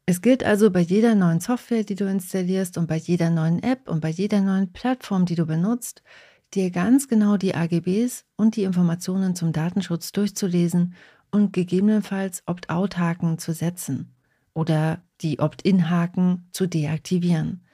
Es 0.06 0.22
gilt 0.22 0.42
also 0.42 0.70
bei 0.70 0.80
jeder 0.80 1.14
neuen 1.14 1.38
Software, 1.38 1.84
die 1.84 1.94
du 1.94 2.08
installierst 2.08 2.78
und 2.78 2.88
bei 2.88 2.96
jeder 2.96 3.30
neuen 3.30 3.62
App 3.62 3.88
und 3.88 4.00
bei 4.00 4.08
jeder 4.08 4.40
neuen 4.40 4.72
Plattform, 4.72 5.24
die 5.24 5.36
du 5.36 5.46
benutzt, 5.46 6.02
dir 6.52 6.72
ganz 6.72 7.06
genau 7.06 7.36
die 7.36 7.54
AGBs 7.54 8.24
und 8.36 8.56
die 8.56 8.64
Informationen 8.64 9.36
zum 9.36 9.52
Datenschutz 9.52 10.10
durchzulesen 10.10 10.94
und 11.30 11.52
gegebenenfalls 11.52 12.42
Opt-out-Haken 12.46 13.38
zu 13.38 13.52
setzen 13.52 14.12
oder 14.52 15.00
die 15.20 15.38
Opt-in-Haken 15.38 16.48
zu 16.50 16.66
deaktivieren. 16.66 17.64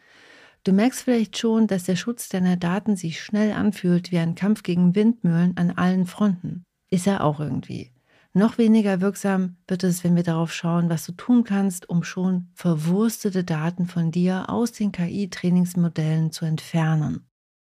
Du 0.62 0.72
merkst 0.72 1.04
vielleicht 1.04 1.38
schon, 1.38 1.68
dass 1.68 1.84
der 1.84 1.96
Schutz 1.96 2.28
deiner 2.28 2.56
Daten 2.56 2.96
sich 2.96 3.22
schnell 3.22 3.52
anfühlt 3.52 4.12
wie 4.12 4.18
ein 4.18 4.34
Kampf 4.34 4.62
gegen 4.62 4.94
Windmühlen 4.94 5.56
an 5.56 5.70
allen 5.70 6.04
Fronten. 6.04 6.65
Ist 6.90 7.06
er 7.06 7.24
auch 7.24 7.40
irgendwie. 7.40 7.92
Noch 8.32 8.58
weniger 8.58 9.00
wirksam 9.00 9.56
wird 9.66 9.82
es, 9.82 10.04
wenn 10.04 10.14
wir 10.14 10.22
darauf 10.22 10.52
schauen, 10.52 10.90
was 10.90 11.06
du 11.06 11.12
tun 11.12 11.42
kannst, 11.44 11.88
um 11.88 12.04
schon 12.04 12.48
verwurstete 12.52 13.44
Daten 13.44 13.86
von 13.86 14.10
dir 14.10 14.50
aus 14.50 14.72
den 14.72 14.92
KI-Trainingsmodellen 14.92 16.32
zu 16.32 16.44
entfernen. 16.44 17.26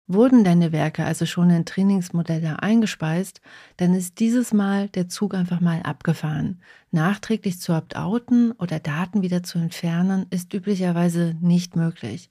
Wurden 0.08 0.42
deine 0.42 0.72
Werke 0.72 1.04
also 1.04 1.26
schon 1.26 1.50
in 1.50 1.64
Trainingsmodelle 1.66 2.62
eingespeist, 2.62 3.42
dann 3.76 3.94
ist 3.94 4.20
dieses 4.20 4.52
Mal 4.52 4.88
der 4.88 5.08
Zug 5.08 5.34
einfach 5.34 5.60
mal 5.60 5.82
abgefahren. 5.82 6.60
Nachträglich 6.90 7.60
zu 7.60 7.72
opt-outen 7.74 8.52
oder 8.52 8.80
Daten 8.80 9.22
wieder 9.22 9.42
zu 9.42 9.58
entfernen, 9.58 10.26
ist 10.30 10.54
üblicherweise 10.54 11.36
nicht 11.40 11.76
möglich. 11.76 12.30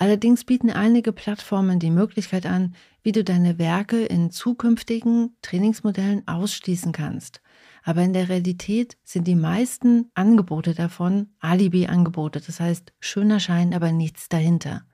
Allerdings 0.00 0.44
bieten 0.44 0.70
einige 0.70 1.12
Plattformen 1.12 1.78
die 1.78 1.90
Möglichkeit 1.90 2.46
an, 2.46 2.74
wie 3.02 3.12
du 3.12 3.22
deine 3.22 3.58
Werke 3.58 4.02
in 4.02 4.30
zukünftigen 4.30 5.36
Trainingsmodellen 5.42 6.26
ausschließen 6.26 6.92
kannst. 6.92 7.42
Aber 7.82 8.00
in 8.00 8.14
der 8.14 8.30
Realität 8.30 8.96
sind 9.04 9.26
die 9.26 9.34
meisten 9.34 10.10
Angebote 10.14 10.74
davon 10.74 11.34
Alibi-Angebote, 11.40 12.40
das 12.40 12.60
heißt 12.60 12.94
schöner 12.98 13.40
Schein, 13.40 13.74
aber 13.74 13.92
nichts 13.92 14.30
dahinter. 14.30 14.86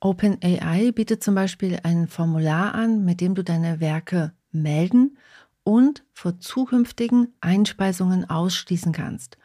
OpenAI 0.00 0.90
bietet 0.90 1.22
zum 1.22 1.36
Beispiel 1.36 1.78
ein 1.84 2.08
Formular 2.08 2.74
an, 2.74 3.04
mit 3.04 3.20
dem 3.20 3.36
du 3.36 3.44
deine 3.44 3.78
Werke 3.78 4.32
melden 4.50 5.16
und 5.62 6.04
vor 6.12 6.40
zukünftigen 6.40 7.34
Einspeisungen 7.40 8.28
ausschließen 8.28 8.90
kannst. 8.90 9.38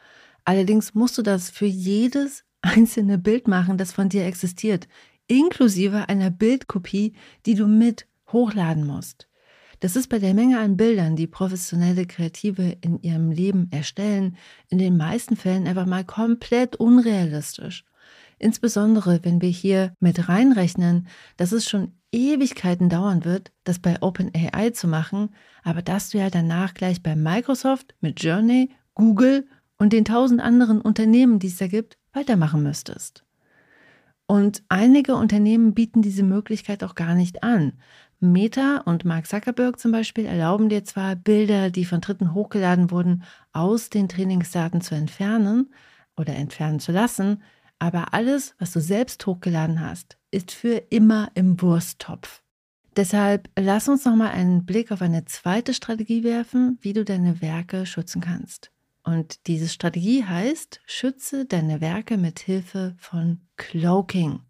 Allerdings 0.44 0.94
musst 0.94 1.16
du 1.16 1.22
das 1.22 1.48
für 1.48 1.66
jedes 1.66 2.45
einzelne 2.66 3.18
Bild 3.18 3.48
machen, 3.48 3.78
das 3.78 3.92
von 3.92 4.08
dir 4.08 4.24
existiert, 4.24 4.88
inklusive 5.26 6.08
einer 6.08 6.30
Bildkopie, 6.30 7.14
die 7.46 7.54
du 7.54 7.66
mit 7.66 8.06
hochladen 8.32 8.86
musst. 8.86 9.28
Das 9.80 9.94
ist 9.94 10.08
bei 10.08 10.18
der 10.18 10.34
Menge 10.34 10.58
an 10.58 10.76
Bildern, 10.76 11.16
die 11.16 11.26
professionelle 11.26 12.06
Kreative 12.06 12.76
in 12.80 13.00
ihrem 13.02 13.30
Leben 13.30 13.68
erstellen, 13.70 14.36
in 14.68 14.78
den 14.78 14.96
meisten 14.96 15.36
Fällen 15.36 15.66
einfach 15.66 15.86
mal 15.86 16.04
komplett 16.04 16.76
unrealistisch. 16.76 17.84
Insbesondere, 18.38 19.20
wenn 19.22 19.40
wir 19.40 19.48
hier 19.48 19.92
mit 20.00 20.28
reinrechnen, 20.28 21.08
dass 21.36 21.52
es 21.52 21.68
schon 21.68 21.92
Ewigkeiten 22.12 22.88
dauern 22.88 23.24
wird, 23.24 23.52
das 23.64 23.78
bei 23.78 24.00
OpenAI 24.00 24.70
zu 24.70 24.88
machen, 24.88 25.30
aber 25.62 25.82
dass 25.82 26.10
du 26.10 26.18
ja 26.18 26.30
danach 26.30 26.74
gleich 26.74 27.02
bei 27.02 27.16
Microsoft 27.16 27.94
mit 28.00 28.22
Journey, 28.22 28.70
Google 28.94 29.46
und 29.78 29.92
den 29.92 30.04
tausend 30.04 30.40
anderen 30.40 30.80
Unternehmen, 30.80 31.38
die 31.38 31.48
es 31.48 31.56
da 31.56 31.66
gibt, 31.66 31.98
weitermachen 32.16 32.62
müsstest. 32.62 33.24
Und 34.26 34.64
einige 34.68 35.14
Unternehmen 35.14 35.74
bieten 35.74 36.02
diese 36.02 36.24
Möglichkeit 36.24 36.82
auch 36.82 36.96
gar 36.96 37.14
nicht 37.14 37.44
an. 37.44 37.74
Meta 38.18 38.78
und 38.78 39.04
Mark 39.04 39.26
Zuckerberg 39.26 39.78
zum 39.78 39.92
Beispiel 39.92 40.26
erlauben 40.26 40.68
dir 40.68 40.84
zwar, 40.84 41.14
Bilder, 41.14 41.70
die 41.70 41.84
von 41.84 42.00
Dritten 42.00 42.34
hochgeladen 42.34 42.90
wurden, 42.90 43.22
aus 43.52 43.90
den 43.90 44.08
Trainingsdaten 44.08 44.80
zu 44.80 44.94
entfernen 44.94 45.72
oder 46.16 46.34
entfernen 46.34 46.80
zu 46.80 46.92
lassen, 46.92 47.42
aber 47.78 48.14
alles, 48.14 48.54
was 48.58 48.72
du 48.72 48.80
selbst 48.80 49.24
hochgeladen 49.26 49.80
hast, 49.80 50.16
ist 50.30 50.50
für 50.50 50.82
immer 50.88 51.30
im 51.34 51.60
Wursttopf. 51.60 52.42
Deshalb 52.96 53.50
lass 53.58 53.88
uns 53.88 54.06
nochmal 54.06 54.30
einen 54.30 54.64
Blick 54.64 54.90
auf 54.90 55.02
eine 55.02 55.26
zweite 55.26 55.74
Strategie 55.74 56.24
werfen, 56.24 56.78
wie 56.80 56.94
du 56.94 57.04
deine 57.04 57.42
Werke 57.42 57.84
schützen 57.84 58.22
kannst. 58.22 58.70
Und 59.06 59.46
diese 59.46 59.68
Strategie 59.68 60.24
heißt, 60.24 60.80
schütze 60.84 61.46
deine 61.46 61.80
Werke 61.80 62.16
mit 62.16 62.40
Hilfe 62.40 62.96
von 62.98 63.40
Cloaking. 63.56 64.40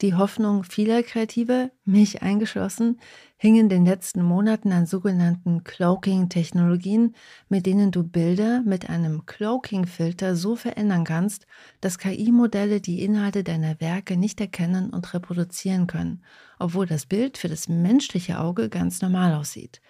Die 0.00 0.14
Hoffnung 0.14 0.62
vieler 0.62 1.02
Kreative, 1.02 1.72
mich 1.84 2.22
eingeschlossen, 2.22 3.00
hing 3.36 3.56
in 3.56 3.68
den 3.68 3.84
letzten 3.84 4.22
Monaten 4.22 4.70
an 4.70 4.86
sogenannten 4.86 5.64
Cloaking-Technologien, 5.64 7.16
mit 7.48 7.66
denen 7.66 7.90
du 7.90 8.04
Bilder 8.04 8.62
mit 8.62 8.88
einem 8.88 9.26
Cloaking-Filter 9.26 10.36
so 10.36 10.54
verändern 10.54 11.02
kannst, 11.02 11.48
dass 11.80 11.98
KI-Modelle 11.98 12.80
die 12.80 13.02
Inhalte 13.02 13.42
deiner 13.42 13.80
Werke 13.80 14.16
nicht 14.16 14.40
erkennen 14.40 14.90
und 14.90 15.12
reproduzieren 15.14 15.88
können, 15.88 16.22
obwohl 16.60 16.86
das 16.86 17.06
Bild 17.06 17.36
für 17.36 17.48
das 17.48 17.68
menschliche 17.68 18.38
Auge 18.38 18.68
ganz 18.68 19.02
normal 19.02 19.34
aussieht. 19.34 19.80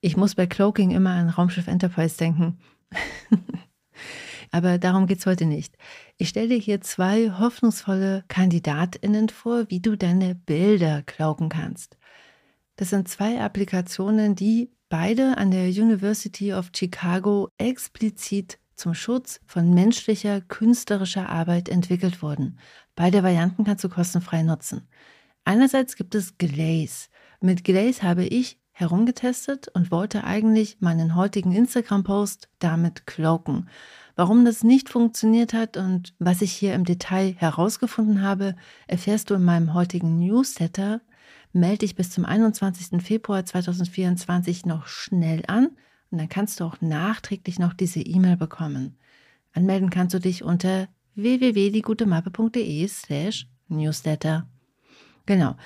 Ich 0.00 0.16
muss 0.16 0.34
bei 0.34 0.48
Cloaking 0.48 0.90
immer 0.90 1.10
an 1.10 1.28
Raumschiff 1.28 1.68
Enterprise 1.68 2.16
denken. 2.16 2.58
Aber 4.50 4.78
darum 4.78 5.06
geht 5.06 5.18
es 5.18 5.26
heute 5.26 5.46
nicht. 5.46 5.76
Ich 6.16 6.28
stelle 6.28 6.54
hier 6.54 6.80
zwei 6.80 7.30
hoffnungsvolle 7.30 8.24
KandidatInnen 8.28 9.28
vor, 9.28 9.66
wie 9.68 9.80
du 9.80 9.96
deine 9.96 10.34
Bilder 10.34 11.02
klauken 11.02 11.48
kannst. 11.48 11.96
Das 12.76 12.90
sind 12.90 13.08
zwei 13.08 13.40
Applikationen, 13.40 14.34
die 14.34 14.70
beide 14.88 15.38
an 15.38 15.50
der 15.50 15.68
University 15.68 16.52
of 16.52 16.70
Chicago 16.74 17.48
explizit 17.58 18.58
zum 18.74 18.94
Schutz 18.94 19.40
von 19.46 19.72
menschlicher 19.74 20.40
künstlerischer 20.40 21.28
Arbeit 21.28 21.68
entwickelt 21.68 22.22
wurden. 22.22 22.58
Beide 22.96 23.22
Varianten 23.22 23.64
kannst 23.64 23.84
du 23.84 23.88
kostenfrei 23.88 24.42
nutzen. 24.42 24.88
Einerseits 25.44 25.96
gibt 25.96 26.14
es 26.14 26.38
Glaze. 26.38 27.08
Mit 27.40 27.64
Glaze 27.64 28.02
habe 28.02 28.24
ich 28.24 28.58
herumgetestet 28.80 29.68
und 29.68 29.90
wollte 29.90 30.24
eigentlich 30.24 30.78
meinen 30.80 31.14
heutigen 31.14 31.52
Instagram-Post 31.52 32.48
damit 32.58 33.06
cloaken. 33.06 33.68
Warum 34.16 34.44
das 34.44 34.64
nicht 34.64 34.88
funktioniert 34.88 35.52
hat 35.52 35.76
und 35.76 36.14
was 36.18 36.42
ich 36.42 36.52
hier 36.52 36.74
im 36.74 36.84
Detail 36.84 37.34
herausgefunden 37.38 38.22
habe, 38.22 38.56
erfährst 38.86 39.30
du 39.30 39.34
in 39.34 39.44
meinem 39.44 39.72
heutigen 39.74 40.18
Newsletter. 40.18 41.00
Melde 41.52 41.78
dich 41.78 41.94
bis 41.94 42.10
zum 42.10 42.24
21. 42.24 43.02
Februar 43.02 43.44
2024 43.44 44.66
noch 44.66 44.86
schnell 44.86 45.42
an 45.46 45.68
und 46.10 46.18
dann 46.18 46.28
kannst 46.28 46.60
du 46.60 46.64
auch 46.64 46.80
nachträglich 46.80 47.58
noch 47.58 47.72
diese 47.72 48.00
E-Mail 48.00 48.36
bekommen. 48.36 48.98
Anmelden 49.52 49.90
kannst 49.90 50.14
du 50.14 50.18
dich 50.18 50.44
unter 50.44 50.88
www.diegutemappe.de 51.14 52.88
slash 52.88 53.48
newsletter. 53.68 54.46
Genau. 55.26 55.56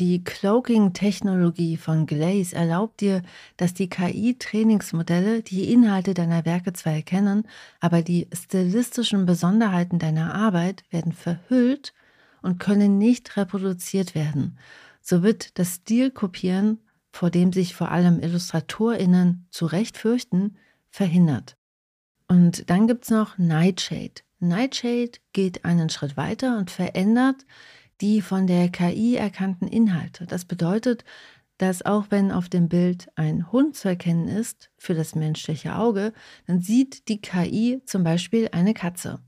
Die 0.00 0.24
Cloaking-Technologie 0.24 1.76
von 1.76 2.06
Glaze 2.06 2.56
erlaubt 2.56 3.00
dir, 3.00 3.22
dass 3.56 3.74
die 3.74 3.88
KI-Trainingsmodelle 3.88 5.42
die 5.42 5.72
Inhalte 5.72 6.14
deiner 6.14 6.44
Werke 6.44 6.72
zwar 6.72 6.94
erkennen, 6.94 7.46
aber 7.78 8.02
die 8.02 8.26
stilistischen 8.32 9.24
Besonderheiten 9.24 10.00
deiner 10.00 10.34
Arbeit 10.34 10.82
werden 10.90 11.12
verhüllt 11.12 11.94
und 12.42 12.58
können 12.58 12.98
nicht 12.98 13.36
reproduziert 13.36 14.16
werden. 14.16 14.58
So 15.00 15.22
wird 15.22 15.60
das 15.60 15.76
Stilkopieren, 15.76 16.80
vor 17.12 17.30
dem 17.30 17.52
sich 17.52 17.76
vor 17.76 17.92
allem 17.92 18.18
IllustratorInnen 18.18 19.46
zu 19.50 19.66
Recht 19.66 19.96
fürchten, 19.96 20.56
verhindert. 20.90 21.56
Und 22.26 22.68
dann 22.68 22.88
gibt 22.88 23.04
es 23.04 23.10
noch 23.10 23.38
Nightshade. 23.38 24.22
Nightshade 24.40 25.12
geht 25.32 25.64
einen 25.64 25.88
Schritt 25.88 26.16
weiter 26.16 26.58
und 26.58 26.72
verändert 26.72 27.46
die 28.00 28.20
von 28.20 28.46
der 28.46 28.68
KI 28.68 29.16
erkannten 29.16 29.68
Inhalte. 29.68 30.26
Das 30.26 30.44
bedeutet, 30.44 31.04
dass 31.58 31.84
auch 31.84 32.06
wenn 32.10 32.32
auf 32.32 32.48
dem 32.48 32.68
Bild 32.68 33.08
ein 33.14 33.52
Hund 33.52 33.76
zu 33.76 33.88
erkennen 33.88 34.28
ist 34.28 34.70
für 34.76 34.94
das 34.94 35.14
menschliche 35.14 35.76
Auge, 35.76 36.12
dann 36.46 36.60
sieht 36.60 37.08
die 37.08 37.20
KI 37.20 37.80
zum 37.84 38.02
Beispiel 38.02 38.48
eine 38.52 38.74
Katze. 38.74 39.20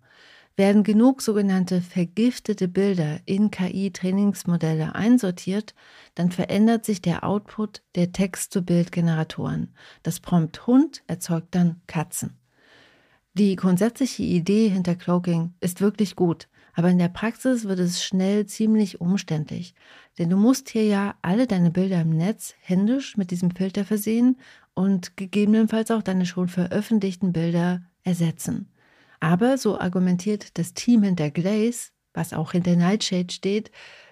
Werden 0.57 0.85
genug 0.85 1.21
sogenannte 1.21 1.83
vergiftete 1.83 2.67
Bilder 2.67 3.21
in 3.27 3.51
KI-Trainingsmodelle 3.51 4.95
einsortiert, 4.95 5.75
dann 6.15 6.33
verändert 6.33 6.87
sich 6.87 7.03
der 7.03 7.25
Output 7.25 7.83
der 7.95 8.11
Text-zu-Bild-Generatoren. 8.13 9.75
Das 10.03 10.19
Prompt 10.19 10.67
Hund 10.67 11.03
erzeugt 11.07 11.55
dann 11.55 11.83
Katzen. 11.87 12.39
Die 13.35 13.55
grundsätzliche 13.55 14.23
Idee 14.23 14.71
hinter 14.71 14.95
Cloaking 14.95 15.53
ist 15.61 15.83
wirklich 15.83 16.17
gut. 16.17 16.49
Aber 16.79 16.91
in 16.91 16.99
der 16.99 17.09
Praxis 17.09 17.65
wird 17.65 17.79
es 17.79 18.05
schnell 18.05 18.45
ziemlich 18.45 19.01
umständlich. 19.01 19.75
Denn 20.19 20.29
du 20.29 20.37
musst 20.37 20.69
hier 20.69 20.85
ja 20.85 21.15
alle 21.23 21.47
deine 21.47 21.71
Bilder 21.71 22.03
im 22.03 22.11
Netz 22.11 22.55
händisch 22.61 23.17
mit 23.17 23.31
diesem 23.31 23.51
Filter 23.51 23.87
versehen 23.87 24.37
und 24.75 25.17
gegebenenfalls 25.17 25.91
auch 25.91 26.03
deine 26.03 26.27
schon 26.27 26.49
veröffentlichten 26.49 27.33
Bilder 27.33 27.83
ersetzen. 28.05 28.69
Aber 29.21 29.57
so 29.57 29.81
argumentiert 29.81 30.59
das 30.59 30.75
Team 30.75 31.03
hinter 31.03 31.31
Glaze, 31.31 31.93
was 32.13 32.35
auch 32.35 32.53
hinter 32.53 32.77
Nightshade 32.77 33.33
steht, 33.33 33.71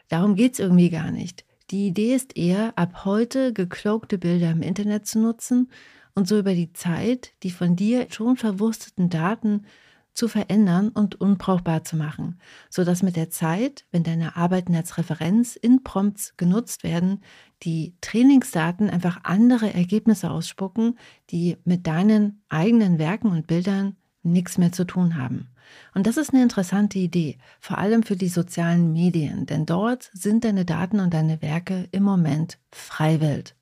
darum 0.09 0.35
geht 0.35 0.55
es 0.55 0.59
irgendwie 0.59 0.89
gar 0.89 1.11
nicht. 1.11 1.45
Die 1.71 1.89
Idee 1.89 2.15
ist 2.15 2.35
eher, 2.35 2.73
ab 2.79 3.05
heute 3.05 3.53
gekloakte 3.53 4.17
Bilder 4.17 4.51
im 4.51 4.63
Internet 4.63 5.07
zu 5.07 5.19
nutzen 5.19 5.71
und 6.15 6.27
so 6.27 6.39
über 6.39 6.55
die 6.55 6.73
Zeit 6.73 7.35
die 7.43 7.51
von 7.51 7.77
dir 7.77 8.07
schon 8.11 8.39
verwursteten 8.39 9.11
Daten 9.11 9.67
zu 10.15 10.29
verändern 10.29 10.89
und 10.89 11.21
unbrauchbar 11.21 11.85
zu 11.85 11.97
machen, 11.97 12.39
sodass 12.71 13.03
mit 13.03 13.17
der 13.17 13.31
Zeit, 13.31 13.85
wenn 13.91 14.05
deine 14.05 14.37
Arbeiten 14.37 14.75
als 14.75 14.97
Referenz 14.97 15.57
in 15.57 15.83
Prompts 15.83 16.37
genutzt 16.37 16.85
werden, 16.85 17.21
die 17.63 17.95
Trainingsdaten 18.01 18.89
einfach 18.89 19.21
andere 19.25 19.75
Ergebnisse 19.75 20.31
ausspucken, 20.31 20.99
die 21.31 21.57
mit 21.65 21.87
deinen 21.87 22.43
eigenen 22.49 22.99
Werken 22.99 23.29
und 23.29 23.47
Bildern 23.47 23.97
nichts 24.23 24.57
mehr 24.57 24.73
zu 24.73 24.85
tun 24.85 25.17
haben. 25.17 25.51
Und 25.95 26.07
das 26.07 26.17
ist 26.17 26.33
eine 26.33 26.43
interessante 26.43 26.99
Idee, 26.99 27.39
vor 27.61 27.79
allem 27.79 28.03
für 28.03 28.17
die 28.17 28.29
sozialen 28.29 28.93
Medien, 28.93 29.47
denn 29.47 29.67
dort 29.67 30.11
sind 30.13 30.45
deine 30.45 30.65
Daten 30.65 31.01
und 31.01 31.15
deine 31.15 31.43
Werke 31.43 31.89
im 31.91 32.03
Moment 32.03 32.59
Freiwild. 32.71 33.57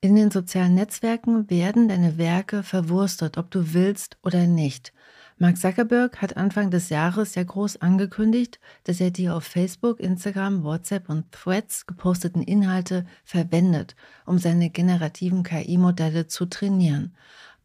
In 0.00 0.14
den 0.14 0.30
sozialen 0.30 0.74
Netzwerken 0.74 1.50
werden 1.50 1.88
deine 1.88 2.18
Werke 2.18 2.62
verwurstet, 2.62 3.36
ob 3.36 3.50
du 3.50 3.74
willst 3.74 4.16
oder 4.22 4.46
nicht. 4.46 4.92
Mark 5.40 5.56
Zuckerberg 5.56 6.20
hat 6.20 6.36
Anfang 6.36 6.72
des 6.72 6.88
Jahres 6.88 7.36
ja 7.36 7.44
groß 7.44 7.80
angekündigt, 7.80 8.58
dass 8.82 9.00
er 9.00 9.12
die 9.12 9.30
auf 9.30 9.44
Facebook, 9.44 10.00
Instagram, 10.00 10.64
WhatsApp 10.64 11.08
und 11.08 11.30
Threads 11.30 11.86
geposteten 11.86 12.42
Inhalte 12.42 13.06
verwendet, 13.24 13.94
um 14.26 14.38
seine 14.38 14.68
generativen 14.68 15.44
KI-Modelle 15.44 16.26
zu 16.26 16.46
trainieren. 16.46 17.14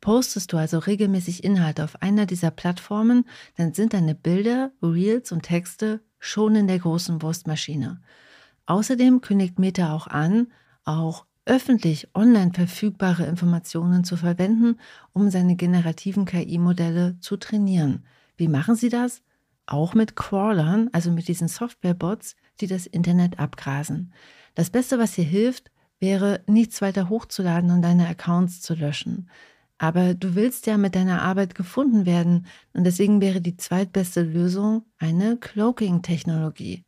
Postest 0.01 0.53
du 0.53 0.57
also 0.57 0.77
regelmäßig 0.77 1.43
Inhalte 1.43 1.83
auf 1.83 1.99
einer 2.03 2.27
dieser 2.27 2.51
Plattformen, 2.51 3.25
dann 3.57 3.73
sind 3.73 3.93
deine 3.93 4.13
Bilder, 4.13 4.71
Reels 4.83 5.31
und 5.31 5.41
Texte 5.41 6.01
schon 6.19 6.55
in 6.55 6.67
der 6.67 6.77
großen 6.77 7.23
Wurstmaschine. 7.23 8.01
Außerdem 8.67 9.21
kündigt 9.21 9.57
Meta 9.57 9.95
auch 9.95 10.05
an, 10.05 10.51
auch 10.85 11.25
öffentlich 11.45 12.07
online 12.15 12.51
verfügbare 12.53 13.25
Informationen 13.25 14.03
zu 14.03 14.17
verwenden, 14.17 14.79
um 15.11 15.29
seine 15.29 15.55
generativen 15.55 16.25
KI-Modelle 16.25 17.19
zu 17.19 17.37
trainieren. 17.37 18.05
Wie 18.37 18.47
machen 18.47 18.75
sie 18.75 18.89
das? 18.89 19.21
Auch 19.65 19.93
mit 19.93 20.15
Crawlern, 20.15 20.89
also 20.91 21.11
mit 21.11 21.27
diesen 21.27 21.47
Softwarebots, 21.47 22.35
die 22.59 22.67
das 22.67 22.85
Internet 22.85 23.39
abgrasen. 23.39 24.13
Das 24.55 24.69
Beste, 24.69 24.99
was 24.99 25.13
hier 25.13 25.25
hilft, 25.25 25.71
wäre, 25.99 26.41
nichts 26.47 26.81
weiter 26.81 27.09
hochzuladen 27.09 27.71
und 27.71 27.81
deine 27.81 28.07
Accounts 28.07 28.61
zu 28.61 28.73
löschen. 28.75 29.29
Aber 29.77 30.13
du 30.13 30.35
willst 30.35 30.67
ja 30.67 30.77
mit 30.77 30.95
deiner 30.95 31.21
Arbeit 31.21 31.55
gefunden 31.55 32.05
werden 32.05 32.45
und 32.73 32.83
deswegen 32.83 33.21
wäre 33.21 33.41
die 33.41 33.57
zweitbeste 33.57 34.21
Lösung 34.21 34.85
eine 34.97 35.37
Cloaking-Technologie. 35.37 36.83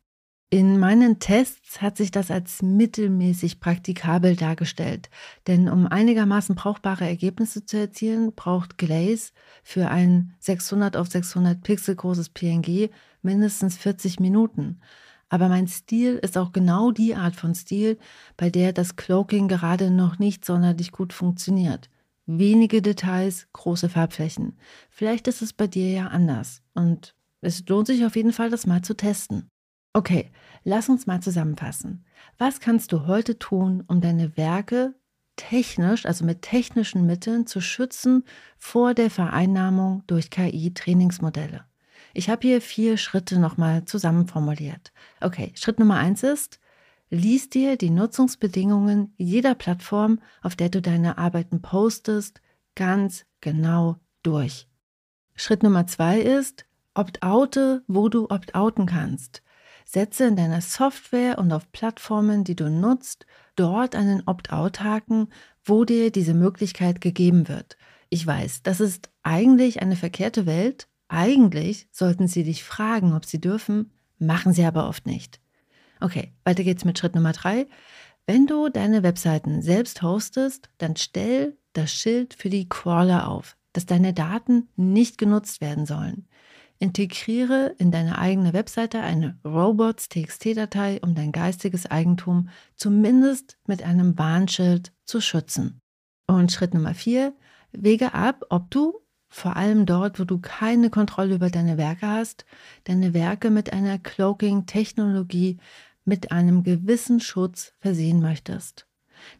In 0.48 0.78
meinen 0.78 1.18
Tests 1.18 1.82
hat 1.82 1.96
sich 1.96 2.12
das 2.12 2.30
als 2.30 2.62
mittelmäßig 2.62 3.58
praktikabel 3.58 4.36
dargestellt, 4.36 5.10
denn 5.48 5.68
um 5.68 5.88
einigermaßen 5.88 6.54
brauchbare 6.54 7.04
Ergebnisse 7.04 7.66
zu 7.66 7.76
erzielen, 7.76 8.32
braucht 8.32 8.78
Glaze 8.78 9.32
für 9.64 9.88
ein 9.88 10.34
600 10.38 10.96
auf 10.96 11.08
600 11.08 11.60
Pixel 11.64 11.96
großes 11.96 12.28
PNG 12.28 12.90
mindestens 13.22 13.76
40 13.76 14.20
Minuten. 14.20 14.80
Aber 15.28 15.48
mein 15.48 15.66
Stil 15.66 16.14
ist 16.14 16.38
auch 16.38 16.52
genau 16.52 16.92
die 16.92 17.16
Art 17.16 17.34
von 17.34 17.56
Stil, 17.56 17.98
bei 18.36 18.48
der 18.48 18.72
das 18.72 18.94
Cloaking 18.94 19.48
gerade 19.48 19.90
noch 19.90 20.20
nicht 20.20 20.44
sonderlich 20.44 20.92
gut 20.92 21.12
funktioniert. 21.12 21.90
Wenige 22.26 22.82
Details, 22.82 23.48
große 23.52 23.88
Farbflächen. 23.88 24.56
Vielleicht 24.90 25.26
ist 25.26 25.42
es 25.42 25.52
bei 25.52 25.66
dir 25.66 25.90
ja 25.90 26.06
anders 26.06 26.62
und 26.74 27.16
es 27.40 27.66
lohnt 27.68 27.88
sich 27.88 28.04
auf 28.06 28.14
jeden 28.14 28.32
Fall, 28.32 28.50
das 28.50 28.66
mal 28.66 28.82
zu 28.82 28.94
testen. 28.94 29.50
Okay, 29.96 30.30
lass 30.62 30.90
uns 30.90 31.06
mal 31.06 31.22
zusammenfassen. 31.22 32.04
Was 32.36 32.60
kannst 32.60 32.92
du 32.92 33.06
heute 33.06 33.38
tun, 33.38 33.82
um 33.86 34.02
deine 34.02 34.36
Werke 34.36 34.94
technisch, 35.36 36.04
also 36.04 36.22
mit 36.26 36.42
technischen 36.42 37.06
Mitteln 37.06 37.46
zu 37.46 37.62
schützen 37.62 38.22
vor 38.58 38.92
der 38.92 39.08
Vereinnahmung 39.08 40.02
durch 40.06 40.28
KI-Trainingsmodelle? 40.28 41.64
Ich 42.12 42.28
habe 42.28 42.46
hier 42.46 42.60
vier 42.60 42.98
Schritte 42.98 43.38
nochmal 43.38 43.86
zusammenformuliert. 43.86 44.92
Okay, 45.22 45.52
Schritt 45.54 45.78
Nummer 45.78 45.96
eins 45.96 46.22
ist, 46.22 46.60
lies 47.08 47.48
dir 47.48 47.78
die 47.78 47.88
Nutzungsbedingungen 47.88 49.14
jeder 49.16 49.54
Plattform, 49.54 50.20
auf 50.42 50.56
der 50.56 50.68
du 50.68 50.82
deine 50.82 51.16
Arbeiten 51.16 51.62
postest, 51.62 52.42
ganz 52.74 53.24
genau 53.40 53.96
durch. 54.22 54.68
Schritt 55.36 55.62
Nummer 55.62 55.86
zwei 55.86 56.20
ist, 56.20 56.66
opt-oute, 56.92 57.82
wo 57.86 58.10
du 58.10 58.28
opt-outen 58.28 58.84
kannst. 58.84 59.42
Setze 59.86 60.26
in 60.26 60.36
deiner 60.36 60.60
Software 60.60 61.38
und 61.38 61.52
auf 61.52 61.70
Plattformen, 61.70 62.42
die 62.42 62.56
du 62.56 62.68
nutzt, 62.68 63.24
dort 63.54 63.94
einen 63.94 64.22
Opt-out-Haken, 64.26 65.28
wo 65.64 65.84
dir 65.84 66.10
diese 66.10 66.34
Möglichkeit 66.34 67.00
gegeben 67.00 67.48
wird. 67.48 67.78
Ich 68.10 68.26
weiß, 68.26 68.62
das 68.64 68.80
ist 68.80 69.10
eigentlich 69.22 69.80
eine 69.80 69.96
verkehrte 69.96 70.44
Welt, 70.44 70.88
eigentlich 71.08 71.88
sollten 71.92 72.26
sie 72.26 72.42
dich 72.42 72.64
fragen, 72.64 73.14
ob 73.14 73.24
sie 73.24 73.40
dürfen, 73.40 73.92
machen 74.18 74.52
sie 74.52 74.64
aber 74.64 74.88
oft 74.88 75.06
nicht. 75.06 75.40
Okay, 76.00 76.32
weiter 76.44 76.64
geht's 76.64 76.84
mit 76.84 76.98
Schritt 76.98 77.14
Nummer 77.14 77.32
drei. 77.32 77.66
Wenn 78.26 78.46
du 78.46 78.68
deine 78.68 79.04
Webseiten 79.04 79.62
selbst 79.62 80.02
hostest, 80.02 80.68
dann 80.78 80.96
stell 80.96 81.56
das 81.74 81.92
Schild 81.92 82.34
für 82.34 82.50
die 82.50 82.68
Crawler 82.68 83.28
auf, 83.28 83.56
dass 83.72 83.86
deine 83.86 84.12
Daten 84.12 84.68
nicht 84.74 85.16
genutzt 85.16 85.60
werden 85.60 85.86
sollen. 85.86 86.26
Integriere 86.78 87.74
in 87.78 87.90
deine 87.90 88.18
eigene 88.18 88.52
Webseite 88.52 89.00
eine 89.00 89.38
Robots.txt-Datei, 89.44 91.00
um 91.02 91.14
dein 91.14 91.32
geistiges 91.32 91.86
Eigentum 91.86 92.48
zumindest 92.74 93.58
mit 93.66 93.82
einem 93.82 94.18
Warnschild 94.18 94.92
zu 95.04 95.20
schützen. 95.20 95.80
Und 96.26 96.52
Schritt 96.52 96.74
Nummer 96.74 96.94
vier, 96.94 97.34
wege 97.72 98.14
ab, 98.14 98.44
ob 98.50 98.70
du 98.70 99.00
vor 99.28 99.56
allem 99.56 99.86
dort, 99.86 100.20
wo 100.20 100.24
du 100.24 100.38
keine 100.38 100.90
Kontrolle 100.90 101.34
über 101.34 101.50
deine 101.50 101.76
Werke 101.76 102.06
hast, 102.06 102.44
deine 102.84 103.14
Werke 103.14 103.50
mit 103.50 103.72
einer 103.72 103.98
Cloaking-Technologie 103.98 105.58
mit 106.04 106.30
einem 106.32 106.62
gewissen 106.62 107.20
Schutz 107.20 107.72
versehen 107.80 108.20
möchtest. 108.20 108.86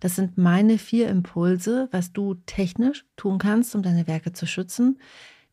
Das 0.00 0.16
sind 0.16 0.36
meine 0.36 0.78
vier 0.78 1.08
Impulse, 1.08 1.88
was 1.92 2.12
du 2.12 2.34
technisch 2.46 3.04
tun 3.16 3.38
kannst, 3.38 3.74
um 3.74 3.82
deine 3.82 4.06
Werke 4.06 4.32
zu 4.32 4.46
schützen. 4.46 4.98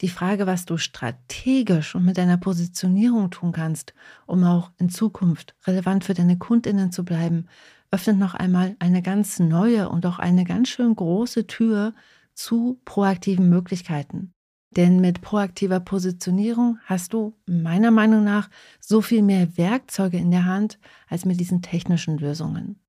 Die 0.03 0.09
Frage, 0.09 0.45
was 0.45 0.65
du 0.65 0.75
strategisch 0.75 1.95
und 1.95 2.03
mit 2.03 2.17
deiner 2.17 2.35
Positionierung 2.35 3.31
tun 3.31 3.53
kannst, 3.53 3.93
um 4.25 4.43
auch 4.43 4.69
in 4.77 4.89
Zukunft 4.89 5.55
relevant 5.65 6.03
für 6.03 6.13
deine 6.13 6.37
Kundinnen 6.37 6.91
zu 6.91 7.05
bleiben, 7.05 7.47
öffnet 7.89 8.17
noch 8.17 8.33
einmal 8.33 8.75
eine 8.79 9.01
ganz 9.01 9.39
neue 9.39 9.87
und 9.87 10.05
auch 10.05 10.19
eine 10.19 10.43
ganz 10.43 10.67
schön 10.67 10.93
große 10.93 11.47
Tür 11.47 11.93
zu 12.33 12.81
proaktiven 12.83 13.47
Möglichkeiten. 13.47 14.33
Denn 14.75 14.99
mit 14.99 15.21
proaktiver 15.21 15.79
Positionierung 15.79 16.79
hast 16.83 17.13
du 17.13 17.37
meiner 17.45 17.91
Meinung 17.91 18.25
nach 18.25 18.49
so 18.81 18.99
viel 18.99 19.21
mehr 19.21 19.55
Werkzeuge 19.55 20.17
in 20.17 20.31
der 20.31 20.43
Hand 20.43 20.79
als 21.07 21.23
mit 21.23 21.39
diesen 21.39 21.61
technischen 21.61 22.17
Lösungen. 22.17 22.82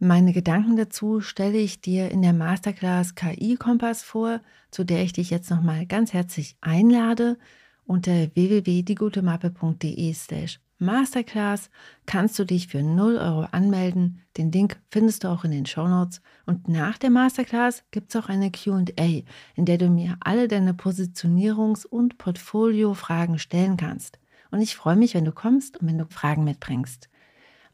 Meine 0.00 0.32
Gedanken 0.32 0.76
dazu 0.76 1.20
stelle 1.20 1.58
ich 1.58 1.80
dir 1.80 2.12
in 2.12 2.22
der 2.22 2.32
Masterclass 2.32 3.16
KI 3.16 3.56
Kompass 3.56 4.04
vor, 4.04 4.40
zu 4.70 4.84
der 4.84 5.02
ich 5.02 5.12
dich 5.12 5.30
jetzt 5.30 5.50
nochmal 5.50 5.86
ganz 5.86 6.12
herzlich 6.12 6.56
einlade 6.60 7.36
unter 7.84 8.12
www.diegutemappe.de 8.12 10.14
slash 10.14 10.60
Masterclass 10.78 11.70
kannst 12.06 12.38
du 12.38 12.44
dich 12.44 12.68
für 12.68 12.82
0 12.82 13.16
Euro 13.16 13.48
anmelden. 13.50 14.22
Den 14.36 14.52
Link 14.52 14.78
findest 14.90 15.24
du 15.24 15.28
auch 15.28 15.42
in 15.42 15.50
den 15.50 15.66
Show 15.66 15.88
Notes. 15.88 16.20
Und 16.46 16.68
nach 16.68 16.98
der 16.98 17.10
Masterclass 17.10 17.82
gibt 17.90 18.14
es 18.14 18.22
auch 18.22 18.28
eine 18.28 18.52
QA, 18.52 19.24
in 19.56 19.64
der 19.64 19.78
du 19.78 19.88
mir 19.88 20.16
alle 20.20 20.46
deine 20.46 20.74
Positionierungs- 20.74 21.86
und 21.86 22.18
Portfolio-Fragen 22.18 23.40
stellen 23.40 23.76
kannst. 23.76 24.20
Und 24.52 24.60
ich 24.60 24.76
freue 24.76 24.96
mich, 24.96 25.14
wenn 25.14 25.24
du 25.24 25.32
kommst 25.32 25.78
und 25.78 25.88
wenn 25.88 25.98
du 25.98 26.06
Fragen 26.06 26.44
mitbringst. 26.44 27.08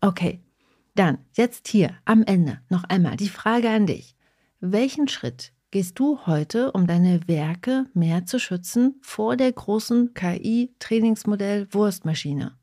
Okay, 0.00 0.40
dann 0.94 1.18
jetzt 1.32 1.68
hier 1.68 1.90
am 2.04 2.22
Ende 2.22 2.60
noch 2.68 2.84
einmal 2.84 3.16
die 3.16 3.28
Frage 3.28 3.70
an 3.70 3.86
dich. 3.86 4.14
Welchen 4.60 5.08
Schritt 5.08 5.52
gehst 5.70 5.98
du 5.98 6.20
heute, 6.26 6.70
um 6.72 6.86
deine 6.86 7.26
Werke 7.26 7.86
mehr 7.94 8.26
zu 8.26 8.38
schützen 8.38 9.00
vor 9.02 9.36
der 9.36 9.52
großen 9.52 10.12
KI-Trainingsmodell-Wurstmaschine? 10.14 12.56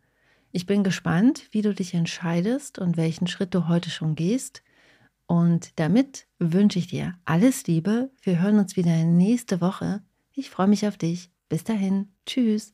Ich 0.54 0.66
bin 0.66 0.84
gespannt, 0.84 1.48
wie 1.52 1.62
du 1.62 1.74
dich 1.74 1.94
entscheidest 1.94 2.80
und 2.80 2.98
welchen 2.98 3.28
Schritt 3.28 3.54
du 3.54 3.68
heute 3.68 3.90
schon 3.90 4.16
gehst. 4.16 4.64
Und 5.28 5.80
damit 5.80 6.28
wünsche 6.40 6.80
ich 6.80 6.88
dir 6.88 7.16
alles 7.24 7.68
Liebe. 7.68 8.12
Wir 8.22 8.42
hören 8.42 8.60
uns 8.60 8.76
wieder 8.76 9.06
nächste 9.06 9.62
Woche. 9.62 10.02
Ich 10.34 10.50
freue 10.50 10.68
mich 10.68 10.86
auf 10.88 10.98
dich. 10.98 11.32
Bis 11.48 11.64
dahin. 11.64 12.10
Tschüss. 12.26 12.74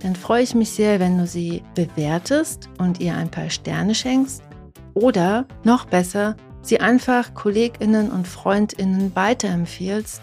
dann 0.00 0.16
freue 0.16 0.42
ich 0.42 0.54
mich 0.54 0.70
sehr, 0.70 1.00
wenn 1.00 1.18
du 1.18 1.26
sie 1.26 1.62
bewertest 1.74 2.68
und 2.78 3.00
ihr 3.00 3.16
ein 3.16 3.30
paar 3.30 3.50
Sterne 3.50 3.94
schenkst 3.94 4.42
oder 4.94 5.46
noch 5.64 5.86
besser, 5.86 6.36
sie 6.62 6.80
einfach 6.80 7.34
Kolleginnen 7.34 8.10
und 8.10 8.26
Freundinnen 8.26 9.14
weiterempfiehlst, 9.14 10.22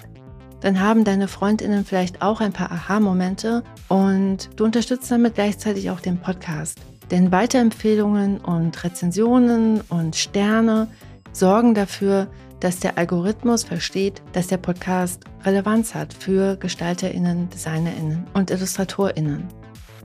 dann 0.61 0.79
haben 0.79 1.03
deine 1.03 1.27
Freundinnen 1.27 1.85
vielleicht 1.85 2.21
auch 2.21 2.41
ein 2.41 2.53
paar 2.53 2.71
Aha-Momente 2.71 3.63
und 3.87 4.49
du 4.55 4.65
unterstützt 4.65 5.11
damit 5.11 5.35
gleichzeitig 5.35 5.89
auch 5.91 5.99
den 5.99 6.19
Podcast. 6.19 6.79
Denn 7.11 7.31
Weiterempfehlungen 7.31 8.39
und 8.39 8.83
Rezensionen 8.83 9.81
und 9.89 10.15
Sterne 10.15 10.87
sorgen 11.33 11.75
dafür, 11.75 12.27
dass 12.61 12.79
der 12.79 12.97
Algorithmus 12.97 13.63
versteht, 13.63 14.23
dass 14.33 14.47
der 14.47 14.57
Podcast 14.57 15.23
Relevanz 15.43 15.93
hat 15.93 16.13
für 16.13 16.55
Gestalterinnen, 16.55 17.49
Designerinnen 17.49 18.25
und 18.33 18.49
Illustratorinnen. 18.49 19.47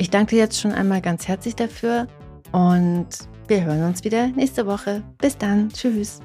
Ich 0.00 0.08
danke 0.08 0.34
dir 0.34 0.38
jetzt 0.38 0.58
schon 0.58 0.72
einmal 0.72 1.02
ganz 1.02 1.28
herzlich 1.28 1.56
dafür 1.56 2.06
und 2.52 3.06
wir 3.48 3.64
hören 3.64 3.84
uns 3.84 4.02
wieder 4.02 4.28
nächste 4.28 4.66
Woche. 4.66 5.02
Bis 5.18 5.36
dann. 5.36 5.68
Tschüss. 5.68 6.20